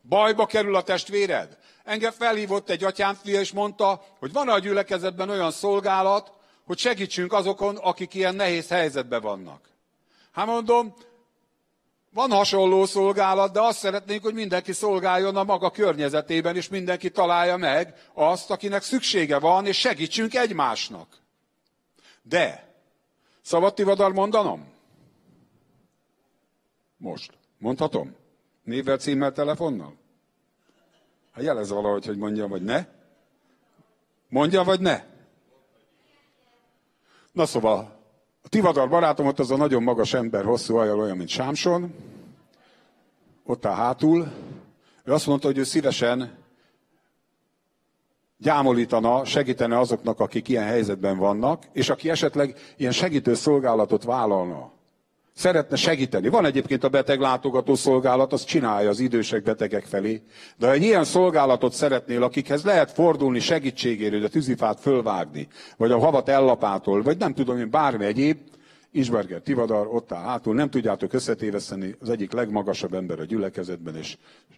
[0.08, 1.58] Bajba kerül a testvéred.
[1.84, 6.32] Engem felhívott egy atyámfia, és mondta, hogy van a gyülekezetben olyan szolgálat,
[6.66, 9.68] hogy segítsünk azokon, akik ilyen nehéz helyzetben vannak.
[10.32, 10.94] Hát mondom,
[12.12, 17.56] van hasonló szolgálat, de azt szeretnénk, hogy mindenki szolgáljon a maga környezetében, és mindenki találja
[17.56, 21.18] meg azt, akinek szüksége van, és segítsünk egymásnak.
[22.22, 22.69] De
[23.42, 24.68] Szabad tivadar mondanom?
[26.96, 27.32] Most.
[27.58, 28.14] Mondhatom?
[28.64, 29.96] Névvel, címmel, telefonnal?
[31.32, 32.86] Hát jelez valahogy, hogy mondjam, vagy ne.
[34.28, 35.04] Mondja, vagy ne.
[37.32, 37.98] Na szóval,
[38.42, 41.94] a tivadar barátom ott az a nagyon magas ember, hosszú ajal, olyan, mint Sámson.
[43.44, 44.32] Ott áll hátul.
[45.04, 46.38] Ő azt mondta, hogy ő szívesen
[48.40, 54.72] gyámolítana, segítene azoknak, akik ilyen helyzetben vannak, és aki esetleg ilyen segítő szolgálatot vállalna.
[55.34, 56.28] Szeretne segíteni.
[56.28, 60.22] Van egyébként a beteglátogató szolgálat, azt csinálja az idősek betegek felé.
[60.56, 65.90] De ha egy ilyen szolgálatot szeretnél, akikhez lehet fordulni segítségére, hogy a tűzifát fölvágni, vagy
[65.90, 68.38] a havat ellapától, vagy nem tudom én, bármi egyéb,
[68.92, 74.16] Isberger Tivadar ott áll hátul, nem tudjátok összetéveszteni, az egyik legmagasabb ember a gyülekezetben, és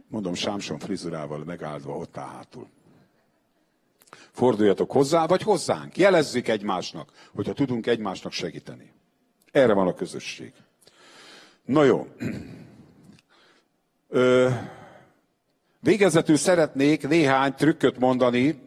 [0.08, 2.66] mondom, Sámson frizurával megáldva ott áll hátul.
[4.32, 5.96] Forduljatok hozzá, vagy hozzánk.
[5.96, 8.92] Jelezzük egymásnak, hogyha tudunk egymásnak segíteni.
[9.52, 10.52] Erre van a közösség.
[11.64, 12.06] Na jó.
[14.08, 14.48] Ö,
[15.80, 18.60] végezetül szeretnék néhány trükköt mondani,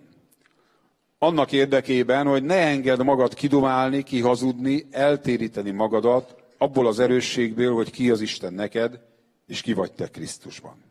[1.17, 8.09] annak érdekében, hogy ne engedd magad kidumálni, kihazudni, eltéríteni magadat abból az erősségből, hogy ki
[8.09, 8.99] az Isten neked,
[9.47, 10.83] és ki vagy te Krisztusban.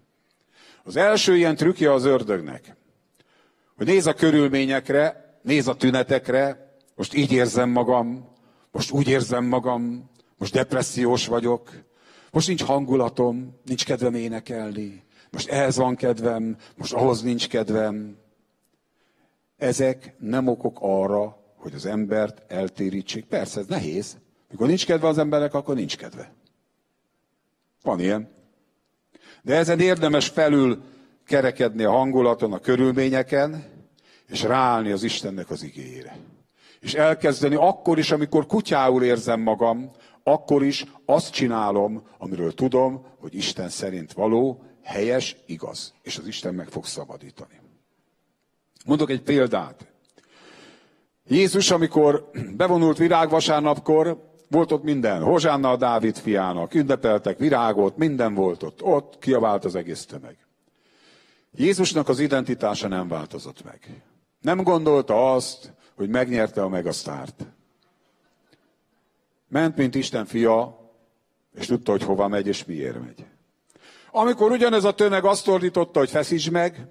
[0.82, 2.76] Az első ilyen trükkje az ördögnek
[3.76, 8.28] hogy néz a körülményekre, néz a tünetekre, most így érzem magam,
[8.72, 11.70] most úgy érzem magam, most depressziós vagyok,
[12.30, 18.16] most nincs hangulatom, nincs kedvem énekelni, most ehhez van kedvem, most ahhoz nincs kedvem.
[19.56, 23.24] Ezek nem okok arra, hogy az embert eltérítsék.
[23.24, 24.16] Persze, ez nehéz.
[24.50, 26.32] Mikor nincs kedve az embernek, akkor nincs kedve.
[27.82, 28.28] Van ilyen.
[29.42, 30.82] De ezen érdemes felül
[31.26, 33.64] kerekedni a hangulaton, a körülményeken,
[34.28, 36.16] és ráállni az Istennek az igényére.
[36.80, 39.90] És elkezdeni akkor is, amikor kutyául érzem magam,
[40.22, 45.94] akkor is azt csinálom, amiről tudom, hogy Isten szerint való, helyes, igaz.
[46.02, 47.60] És az Isten meg fog szabadítani.
[48.84, 49.86] Mondok egy példát.
[51.26, 55.22] Jézus, amikor bevonult virágvasárnapkor, volt ott minden.
[55.22, 58.82] Hozsánna a Dávid fiának, ünnepeltek virágot, minden volt ott.
[58.82, 60.43] Ott kiabált az egész tömeg.
[61.54, 64.02] Jézusnak az identitása nem változott meg.
[64.40, 67.46] Nem gondolta azt, hogy megnyerte a megasztárt.
[69.48, 70.82] Ment, mint Isten fia,
[71.54, 73.26] És tudta, hogy hova megy és miért megy.
[74.10, 76.88] Amikor ugyanez a tömeg azt ordította, hogy feszíts meg,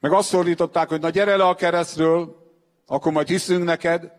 [0.00, 2.36] meg azt ordították, hogy na gyere le a keresztről,
[2.86, 4.12] akkor majd hiszünk neked.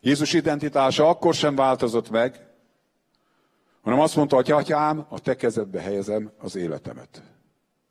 [0.00, 2.45] Jézus identitása akkor sem változott meg,
[3.86, 7.22] hanem azt mondta, hogy atyám, a te kezedbe helyezem az életemet.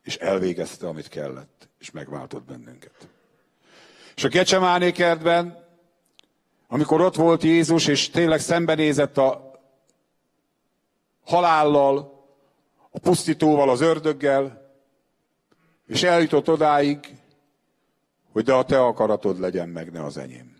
[0.04, 3.10] És elvégezte, amit kellett, és megváltott bennünket.
[4.16, 5.68] És a Gecsemáné kertben,
[6.68, 9.52] amikor ott volt Jézus, és tényleg szembenézett a
[11.24, 12.26] halállal,
[12.90, 14.72] a pusztítóval, az ördöggel,
[15.88, 17.18] és eljutott odáig,
[18.32, 20.56] hogy de a te akaratod legyen meg, ne az enyém.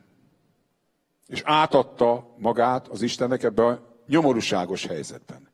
[1.28, 5.50] És átadta magát az Istennek ebbe nyomorúságos helyzetben.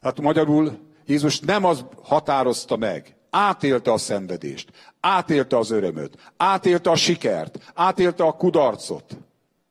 [0.00, 4.70] Hát magyarul Jézus nem az határozta meg, átélte a szenvedést,
[5.00, 9.16] átélte az örömöt, átélte a sikert, átélte a kudarcot.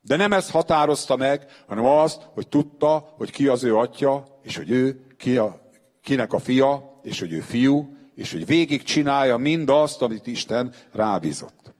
[0.00, 4.56] De nem ezt határozta meg, hanem azt, hogy tudta, hogy ki az ő atya, és
[4.56, 5.70] hogy ő ki a,
[6.02, 11.74] kinek a fia, és hogy ő fiú, és hogy végig csinálja mindazt, amit Isten rábízott.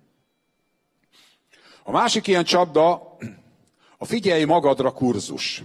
[1.83, 3.17] A másik ilyen csapda
[3.99, 5.63] a figyelj magadra kurzus.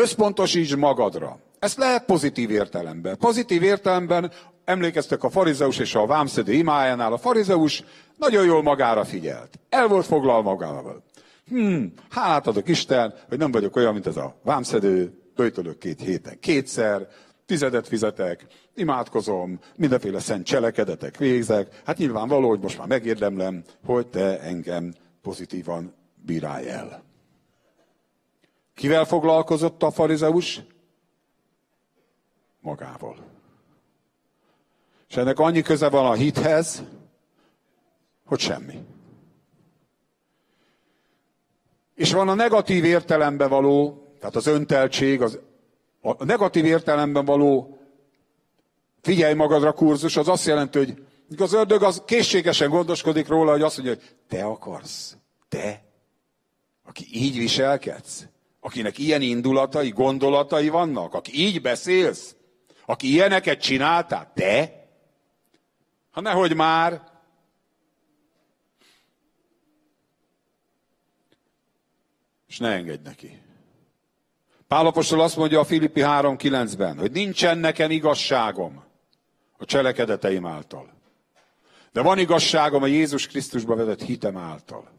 [0.00, 1.38] Összpontosíts magadra.
[1.58, 3.18] Ezt lehet pozitív értelemben.
[3.18, 4.32] Pozitív értelemben
[4.64, 7.12] emlékeztek a farizeus és a vámszedő imájánál.
[7.12, 7.84] A farizeus
[8.16, 9.58] nagyon jól magára figyelt.
[9.68, 11.02] El volt foglal magával.
[11.48, 16.38] Hmm, hát adok Isten, hogy nem vagyok olyan, mint ez a vámszedő, böjtölök két héten
[16.40, 17.08] kétszer,
[17.46, 21.80] tizedet fizetek, imádkozom, mindenféle szent cselekedetek végzek.
[21.84, 27.05] Hát nyilvánvaló, hogy most már megérdemlem, hogy te engem pozitívan bírálj el.
[28.76, 30.60] Kivel foglalkozott a farizeus?
[32.60, 33.16] Magával.
[35.08, 36.82] És ennek annyi köze van a hithez,
[38.26, 38.84] hogy semmi.
[41.94, 45.38] És van a negatív értelemben való, tehát az önteltség, az,
[46.00, 47.78] a negatív értelemben való
[49.00, 51.02] figyelj magadra kurzus, az azt jelenti, hogy
[51.36, 55.16] az ördög az készségesen gondoskodik róla, hogy azt mondja, hogy te akarsz,
[55.48, 55.84] te,
[56.84, 58.26] aki így viselkedsz,
[58.66, 62.36] akinek ilyen indulatai, gondolatai vannak, aki így beszélsz,
[62.86, 64.84] aki ilyeneket csináltál, te?
[66.10, 67.02] Ha nehogy már.
[72.46, 73.42] És ne engedj neki.
[74.68, 78.84] Pálapostól azt mondja a Filippi 3.9-ben, hogy nincsen nekem igazságom
[79.58, 80.92] a cselekedeteim által.
[81.92, 84.95] De van igazságom a Jézus Krisztusba vetett hitem által.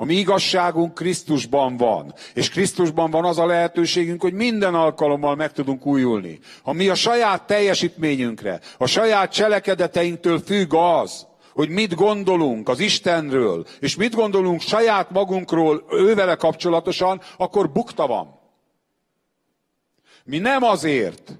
[0.00, 2.14] A mi igazságunk Krisztusban van.
[2.34, 6.38] És Krisztusban van az a lehetőségünk, hogy minden alkalommal meg tudunk újulni.
[6.62, 13.66] Ha mi a saját teljesítményünkre, a saját cselekedeteinktől függ az, hogy mit gondolunk az Istenről,
[13.80, 18.40] és mit gondolunk saját magunkról ővele kapcsolatosan, akkor bukta van.
[20.24, 21.38] Mi nem azért,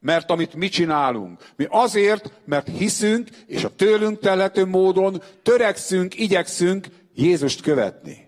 [0.00, 1.40] mert amit mi csinálunk.
[1.56, 8.26] Mi azért, mert hiszünk, és a tőlünk telhető módon törekszünk, igyekszünk Jézust követni.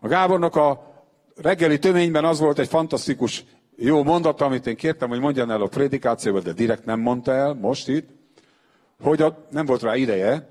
[0.00, 0.92] A Gábornak a
[1.36, 3.44] reggeli töményben az volt egy fantasztikus
[3.76, 7.54] jó mondat, amit én kértem, hogy mondjan el a prédikációban, de direkt nem mondta el,
[7.54, 8.08] most itt,
[9.02, 10.50] hogy a, nem volt rá ideje,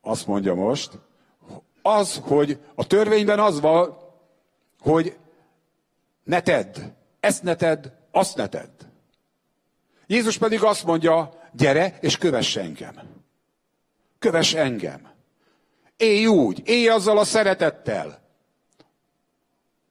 [0.00, 0.90] azt mondja most,
[1.82, 3.96] az, hogy a törvényben az van,
[4.80, 5.16] hogy
[6.24, 6.76] ne tedd,
[7.20, 8.70] ezt ne tedd, azt ne tedd.
[10.06, 12.94] Jézus pedig azt mondja, gyere és kövess engem.
[14.18, 15.07] Kövess engem.
[15.98, 18.20] Élj úgy, élj azzal a szeretettel,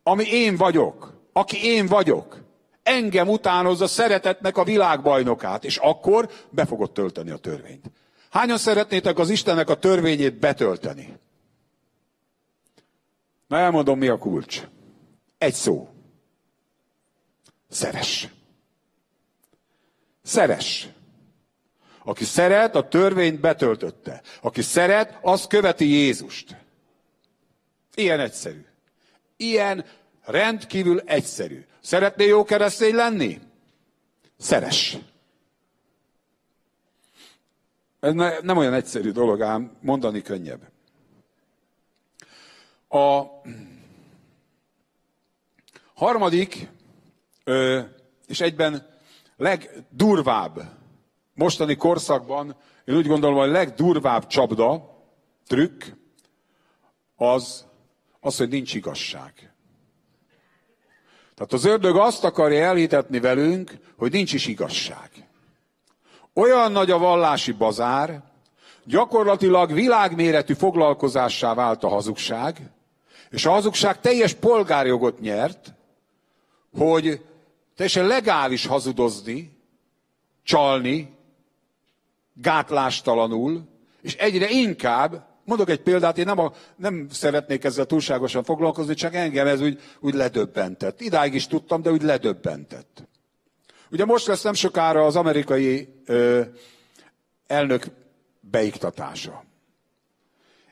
[0.04, 2.44] ami én vagyok, aki én vagyok.
[2.84, 7.92] Engem utánozza szeretetnek a világbajnokát, és akkor be fogod tölteni a törvényt.
[8.30, 11.18] Hányan szeretnétek az Istennek a törvényét betölteni?
[13.48, 14.68] Na elmondom, mi a kulcs.
[15.38, 15.90] Egy szó.
[17.70, 18.28] Szeres.
[20.24, 20.88] Szeres.
[22.08, 24.22] Aki szeret, a törvényt betöltötte.
[24.42, 26.56] Aki szeret, az követi Jézust.
[27.96, 28.66] Ilyen egyszerű.
[29.38, 29.86] Ilyen
[30.26, 31.66] rendkívül egyszerű.
[31.82, 33.40] Szeretnél jó keresztény lenni?
[34.38, 34.98] Szeres.
[38.00, 40.62] Ez nem olyan egyszerű dolog, ám mondani könnyebb.
[42.90, 43.24] A
[45.94, 46.68] harmadik,
[48.28, 49.00] és egyben
[49.38, 50.78] legdurvább
[51.38, 54.96] mostani korszakban, én úgy gondolom, a legdurvább csapda,
[55.48, 55.84] trükk,
[57.16, 57.66] az,
[58.20, 59.54] az, hogy nincs igazság.
[61.36, 65.10] Tehát az ördög azt akarja elhitetni velünk, hogy nincs is igazság.
[66.34, 68.24] Olyan nagy a vallási bazár,
[68.84, 72.72] gyakorlatilag világméretű foglalkozássá vált a hazugság,
[73.30, 75.74] És a hazugság teljes polgárjogot nyert,
[76.78, 77.26] hogy
[77.76, 79.58] teljesen legális hazudozni,
[80.44, 81.17] csalni,
[82.42, 83.68] gátlástalanul,
[84.02, 89.14] és egyre inkább, mondok egy példát, én nem, a, nem szeretnék ezzel túlságosan foglalkozni, csak
[89.16, 91.02] engem ez úgy, úgy ledöbbentett.
[91.02, 93.08] Idáig is tudtam, de úgy ledöbbentett.
[93.92, 96.42] Ugye most lesz nem sokára az amerikai ö,
[97.48, 97.86] elnök
[98.40, 99.44] beiktatása.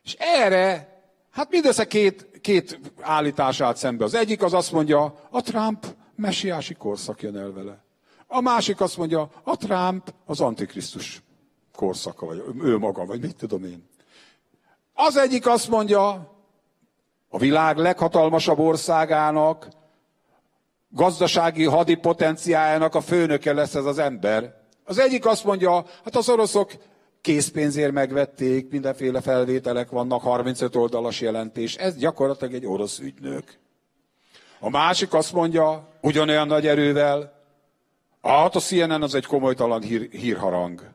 [0.03, 0.99] És erre,
[1.32, 4.03] hát mindössze két, két állítás állt szembe.
[4.03, 5.86] Az egyik az azt mondja, a Trump
[6.16, 7.84] messiási korszak jön el vele.
[8.28, 11.24] A másik azt mondja, a Trump az antikrisztus
[11.76, 13.89] korszaka, vagy ő maga, vagy mit tudom én.
[14.93, 16.34] Az egyik azt mondja,
[17.30, 19.67] a világ leghatalmasabb országának,
[20.89, 24.53] gazdasági hadi potenciájának a főnöke lesz ez az ember.
[24.84, 26.71] Az egyik azt mondja, hát az oroszok
[27.21, 31.76] készpénzért megvették, mindenféle felvételek vannak, 35 oldalas jelentés.
[31.76, 33.43] Ez gyakorlatilag egy orosz ügynök.
[34.59, 37.34] A másik azt mondja, ugyanolyan nagy erővel,
[38.21, 40.95] hát a CNN az egy komolytalan hír, hírharang.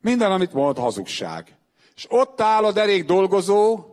[0.00, 1.56] Minden, amit mond, hazugság.
[1.96, 3.84] És ott áll a derék dolgozó,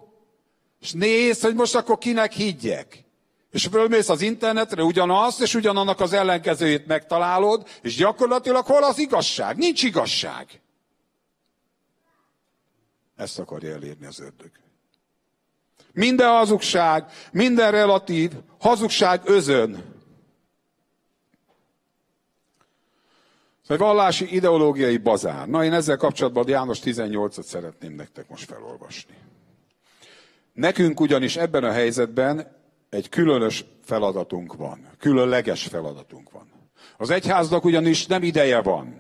[0.82, 3.03] és néz, hogy most akkor kinek higgyek.
[3.51, 9.58] És fölmész az internetre ugyanazt, és ugyanannak az ellenkezőjét megtalálod, és gyakorlatilag hol az igazság?
[9.58, 10.62] Nincs igazság.
[13.16, 14.51] Ezt akarja elérni az ördög.
[15.93, 19.95] Minden hazugság, minden relatív, hazugság özön.
[23.68, 25.47] Egy vallási ideológiai bazár.
[25.47, 29.16] Na, én ezzel kapcsolatban János 18-at szeretném nektek most felolvasni.
[30.53, 32.47] Nekünk ugyanis ebben a helyzetben
[32.89, 34.88] egy különös feladatunk van.
[34.99, 36.47] Különleges feladatunk van.
[36.97, 38.99] Az egyháznak ugyanis nem ideje van.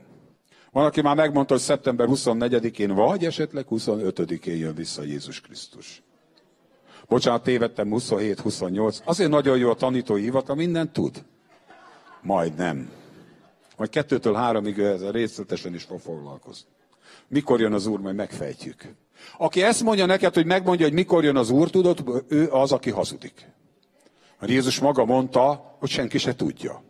[0.71, 6.03] Van, aki már megmondta, hogy szeptember 24-én vagy esetleg 25-én jön vissza Jézus Krisztus.
[7.07, 9.03] Bocsánat, tévedtem, 27-28.
[9.03, 11.23] Azért nagyon jó a tanítói hivatal, mindent tud.
[12.21, 12.89] Majd nem.
[13.77, 16.67] Majd kettőtől háromig ezzel részletesen is fog foglalkozni.
[17.27, 18.93] Mikor jön az Úr, majd megfejtjük.
[19.37, 22.89] Aki ezt mondja neked, hogy megmondja, hogy mikor jön az Úr, tudod, ő az, aki
[22.89, 23.49] hazudik.
[24.39, 26.83] Mert Jézus maga mondta, hogy senki se tudja.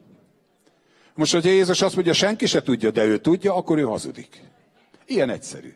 [1.15, 4.41] Most, hogyha Jézus azt mondja, senki se tudja, de ő tudja, akkor ő hazudik.
[5.05, 5.73] Ilyen egyszerű.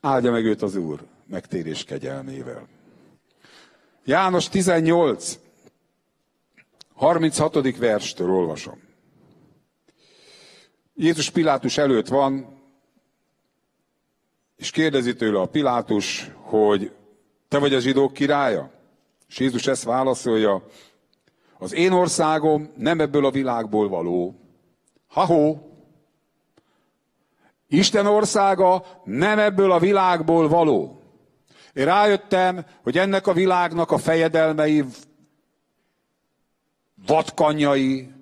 [0.00, 2.68] Áldja meg őt az Úr megtérés kegyelmével.
[4.04, 5.38] János 18,
[7.04, 7.76] 36.
[7.76, 8.82] verstől olvasom.
[10.94, 12.62] Jézus Pilátus előtt van,
[14.56, 16.92] és kérdezi tőle a Pilátus, hogy
[17.48, 18.70] te vagy a zsidók királya?
[19.28, 20.66] És Jézus ezt válaszolja,
[21.58, 24.34] az én országom nem ebből a világból való.
[25.06, 25.58] Ha-hó!
[27.68, 31.00] Isten országa nem ebből a világból való.
[31.72, 34.84] Én rájöttem, hogy ennek a világnak a fejedelmei,
[37.06, 38.12] vadkanyai,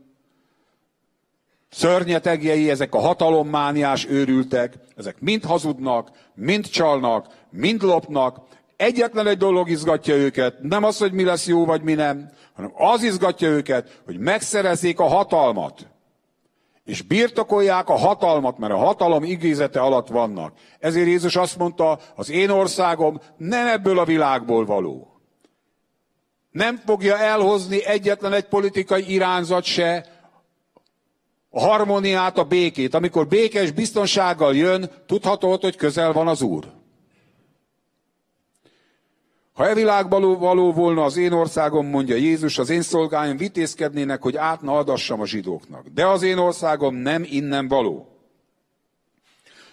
[1.70, 8.40] szörnyetegjei, ezek a hatalommániás őrültek, ezek mind hazudnak, mind csalnak, mind lopnak,
[8.82, 12.72] Egyetlen egy dolog izgatja őket, nem az, hogy mi lesz jó vagy mi nem, hanem
[12.74, 15.86] az izgatja őket, hogy megszerezzék a hatalmat.
[16.84, 20.52] És birtokolják a hatalmat, mert a hatalom igézete alatt vannak.
[20.78, 25.11] Ezért Jézus azt mondta, az én országom nem ebből a világból való.
[26.52, 30.06] Nem fogja elhozni egyetlen egy politikai irányzat se
[31.50, 32.94] a harmóniát, a békét.
[32.94, 36.72] Amikor békés biztonsággal jön, tudható, hogy közel van az Úr.
[39.52, 44.36] Ha e világban való volna az én országom, mondja Jézus, az én szolgáim vitézkednének, hogy
[44.36, 45.86] átna adassam a zsidóknak.
[45.88, 48.06] De az én országom nem innen való.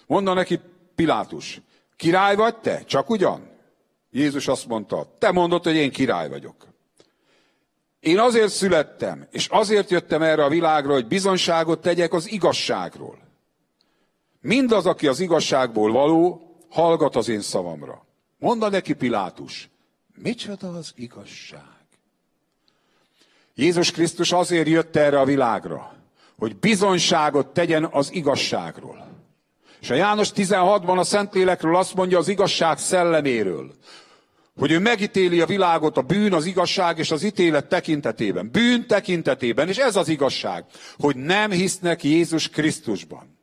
[0.07, 0.59] Mondta neki
[0.95, 1.61] Pilátus,
[1.95, 2.83] király vagy te?
[2.83, 3.49] Csak ugyan?
[4.11, 6.68] Jézus azt mondta, te mondod, hogy én király vagyok.
[7.99, 13.17] Én azért születtem, és azért jöttem erre a világra, hogy bizonságot tegyek az igazságról.
[14.41, 18.05] Mindaz, aki az igazságból való, hallgat az én szavamra.
[18.37, 19.69] Mondta neki Pilátus,
[20.15, 21.61] micsoda az igazság?
[23.55, 25.93] Jézus Krisztus azért jött erre a világra,
[26.37, 29.07] hogy bizonyságot tegyen az igazságról.
[29.81, 33.71] És a János 16-ban a Szentlélekről azt mondja az igazság szelleméről,
[34.59, 38.49] hogy ő megítéli a világot a bűn, az igazság és az ítélet tekintetében.
[38.51, 40.65] Bűn tekintetében, és ez az igazság,
[40.97, 43.37] hogy nem hisznek Jézus Krisztusban.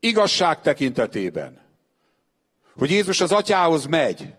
[0.00, 1.62] Igazság tekintetében
[2.78, 4.34] hogy Jézus az atyához megy,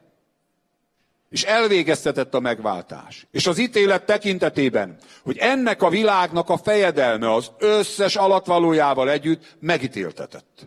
[1.30, 3.28] és elvégeztetett a megváltás.
[3.32, 10.66] És az ítélet tekintetében, hogy ennek a világnak a fejedelme az összes alatvalójával együtt megítéltetett.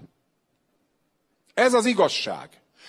[1.55, 2.49] Ez az igazság.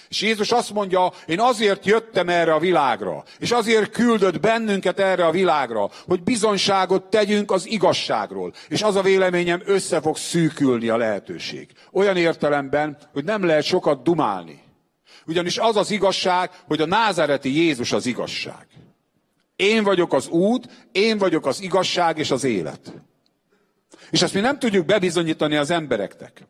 [0.09, 5.25] És Jézus azt mondja, én azért jöttem erre a világra, és azért küldött bennünket erre
[5.25, 8.53] a világra, hogy bizonyságot tegyünk az igazságról.
[8.67, 11.67] És az a véleményem, össze fog szűkülni a lehetőség.
[11.91, 14.61] Olyan értelemben, hogy nem lehet sokat dumálni.
[15.25, 18.67] Ugyanis az az igazság, hogy a názáreti Jézus az igazság.
[19.55, 22.93] Én vagyok az út, én vagyok az igazság és az élet.
[24.09, 26.47] És ezt mi nem tudjuk bebizonyítani az embereknek.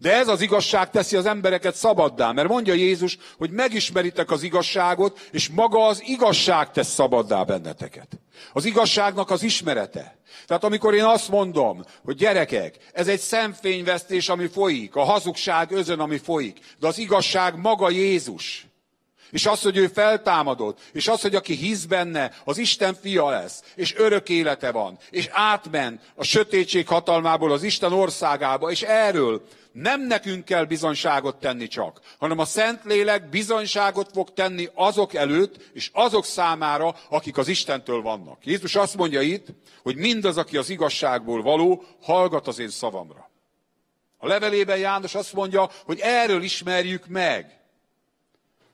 [0.00, 5.28] De ez az igazság teszi az embereket szabaddá, mert mondja Jézus, hogy megismeritek az igazságot,
[5.30, 8.08] és maga az igazság tesz szabaddá benneteket.
[8.52, 10.18] Az igazságnak az ismerete.
[10.46, 16.00] Tehát amikor én azt mondom, hogy gyerekek, ez egy szemfényvesztés, ami folyik, a hazugság özön,
[16.00, 18.66] ami folyik, de az igazság maga Jézus.
[19.30, 23.62] És az, hogy ő feltámadott, és az, hogy aki hisz benne, az Isten fia lesz,
[23.74, 29.42] és örök élete van, és átment a sötétség hatalmából az Isten országába, és erről
[29.72, 35.90] nem nekünk kell bizonyságot tenni csak, hanem a Szentlélek bizonyságot fog tenni azok előtt, és
[35.92, 38.46] azok számára, akik az Istentől vannak.
[38.46, 39.46] Jézus azt mondja itt,
[39.82, 43.30] hogy mindaz, aki az igazságból való, hallgat az én szavamra.
[44.18, 47.60] A levelében János azt mondja, hogy erről ismerjük meg,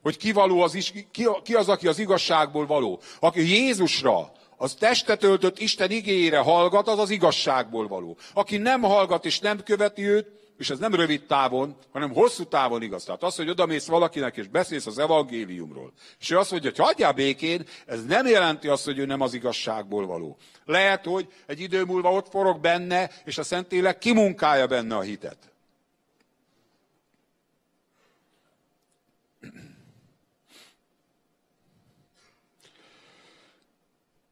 [0.01, 3.01] hogy ki, való az, is, ki, ki az, aki az igazságból való.
[3.19, 8.17] Aki Jézusra, az testet öltött Isten igényére hallgat, az az igazságból való.
[8.33, 10.27] Aki nem hallgat és nem követi őt,
[10.57, 13.03] és ez nem rövid távon, hanem hosszú távon igaz.
[13.03, 17.11] Tehát az, hogy odamész valakinek és beszélsz az evangéliumról, és ő azt mondja, hogy hagyjál
[17.11, 20.37] békén, ez nem jelenti azt, hogy ő nem az igazságból való.
[20.65, 25.51] Lehet, hogy egy idő múlva ott forog benne, és a Szentlélek kimunkálja benne a hitet.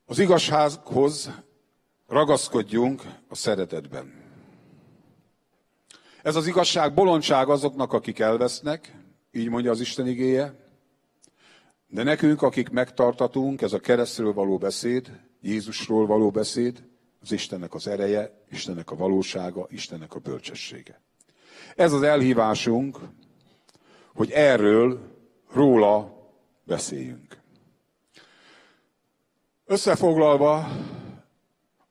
[0.05, 1.29] Az igazsághoz
[2.07, 4.24] ragaszkodjunk a szeretetben.
[6.25, 8.95] Ez az igazság bolondság azoknak, akik elvesznek,
[9.31, 10.55] így mondja az Isten igéje,
[11.87, 16.83] de nekünk, akik megtartatunk, ez a keresztről való beszéd, Jézusról való beszéd,
[17.21, 21.01] az Istennek az ereje, Istennek a valósága, Istennek a bölcsessége.
[21.75, 22.97] Ez az elhívásunk,
[24.13, 24.99] hogy erről,
[25.53, 26.17] róla
[26.63, 27.37] beszéljünk.
[29.65, 30.67] Összefoglalva,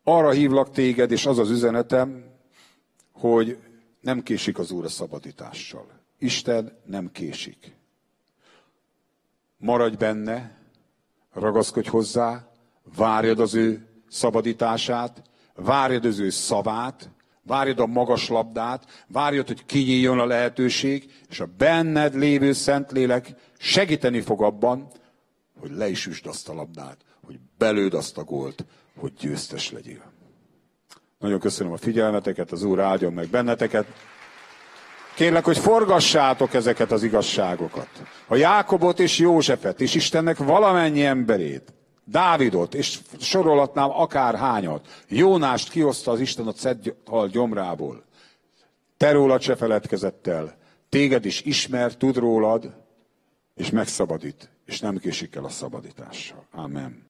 [0.03, 2.25] arra hívlak téged, és az az üzenetem,
[3.13, 3.59] hogy
[4.05, 5.87] nem késik az Úr a szabadítással.
[6.19, 7.77] Isten nem késik.
[9.57, 10.59] Maradj benne,
[11.33, 12.49] ragaszkodj hozzá,
[12.97, 15.23] várjad az ő szabadítását,
[15.55, 17.11] várjad az ő szavát,
[17.43, 24.21] várjad a magas labdát, várjad, hogy kinyíljon a lehetőség, és a benned lévő Szentlélek segíteni
[24.21, 24.89] fog abban,
[25.59, 28.65] hogy le is üsd azt a labdát, hogy belőd azt a gólt,
[28.97, 30.14] hogy győztes legyél.
[31.25, 33.87] Nagyon köszönöm a figyelmeteket, az Úr áldjon meg benneteket.
[35.15, 37.89] Kérlek, hogy forgassátok ezeket az igazságokat.
[38.27, 41.73] A Jákobot és Józsefet, és Istennek valamennyi emberét,
[42.05, 45.05] Dávidot, és sorolhatnám akár hányat.
[45.09, 48.05] Jónást kihozta az Isten a cedhal gyomrából.
[48.97, 50.57] Te rólad se feledkezett el.
[50.89, 52.75] Téged is ismer, tud rólad,
[53.55, 56.47] és megszabadít, és nem késik el a szabadítással.
[56.51, 57.03] Amen.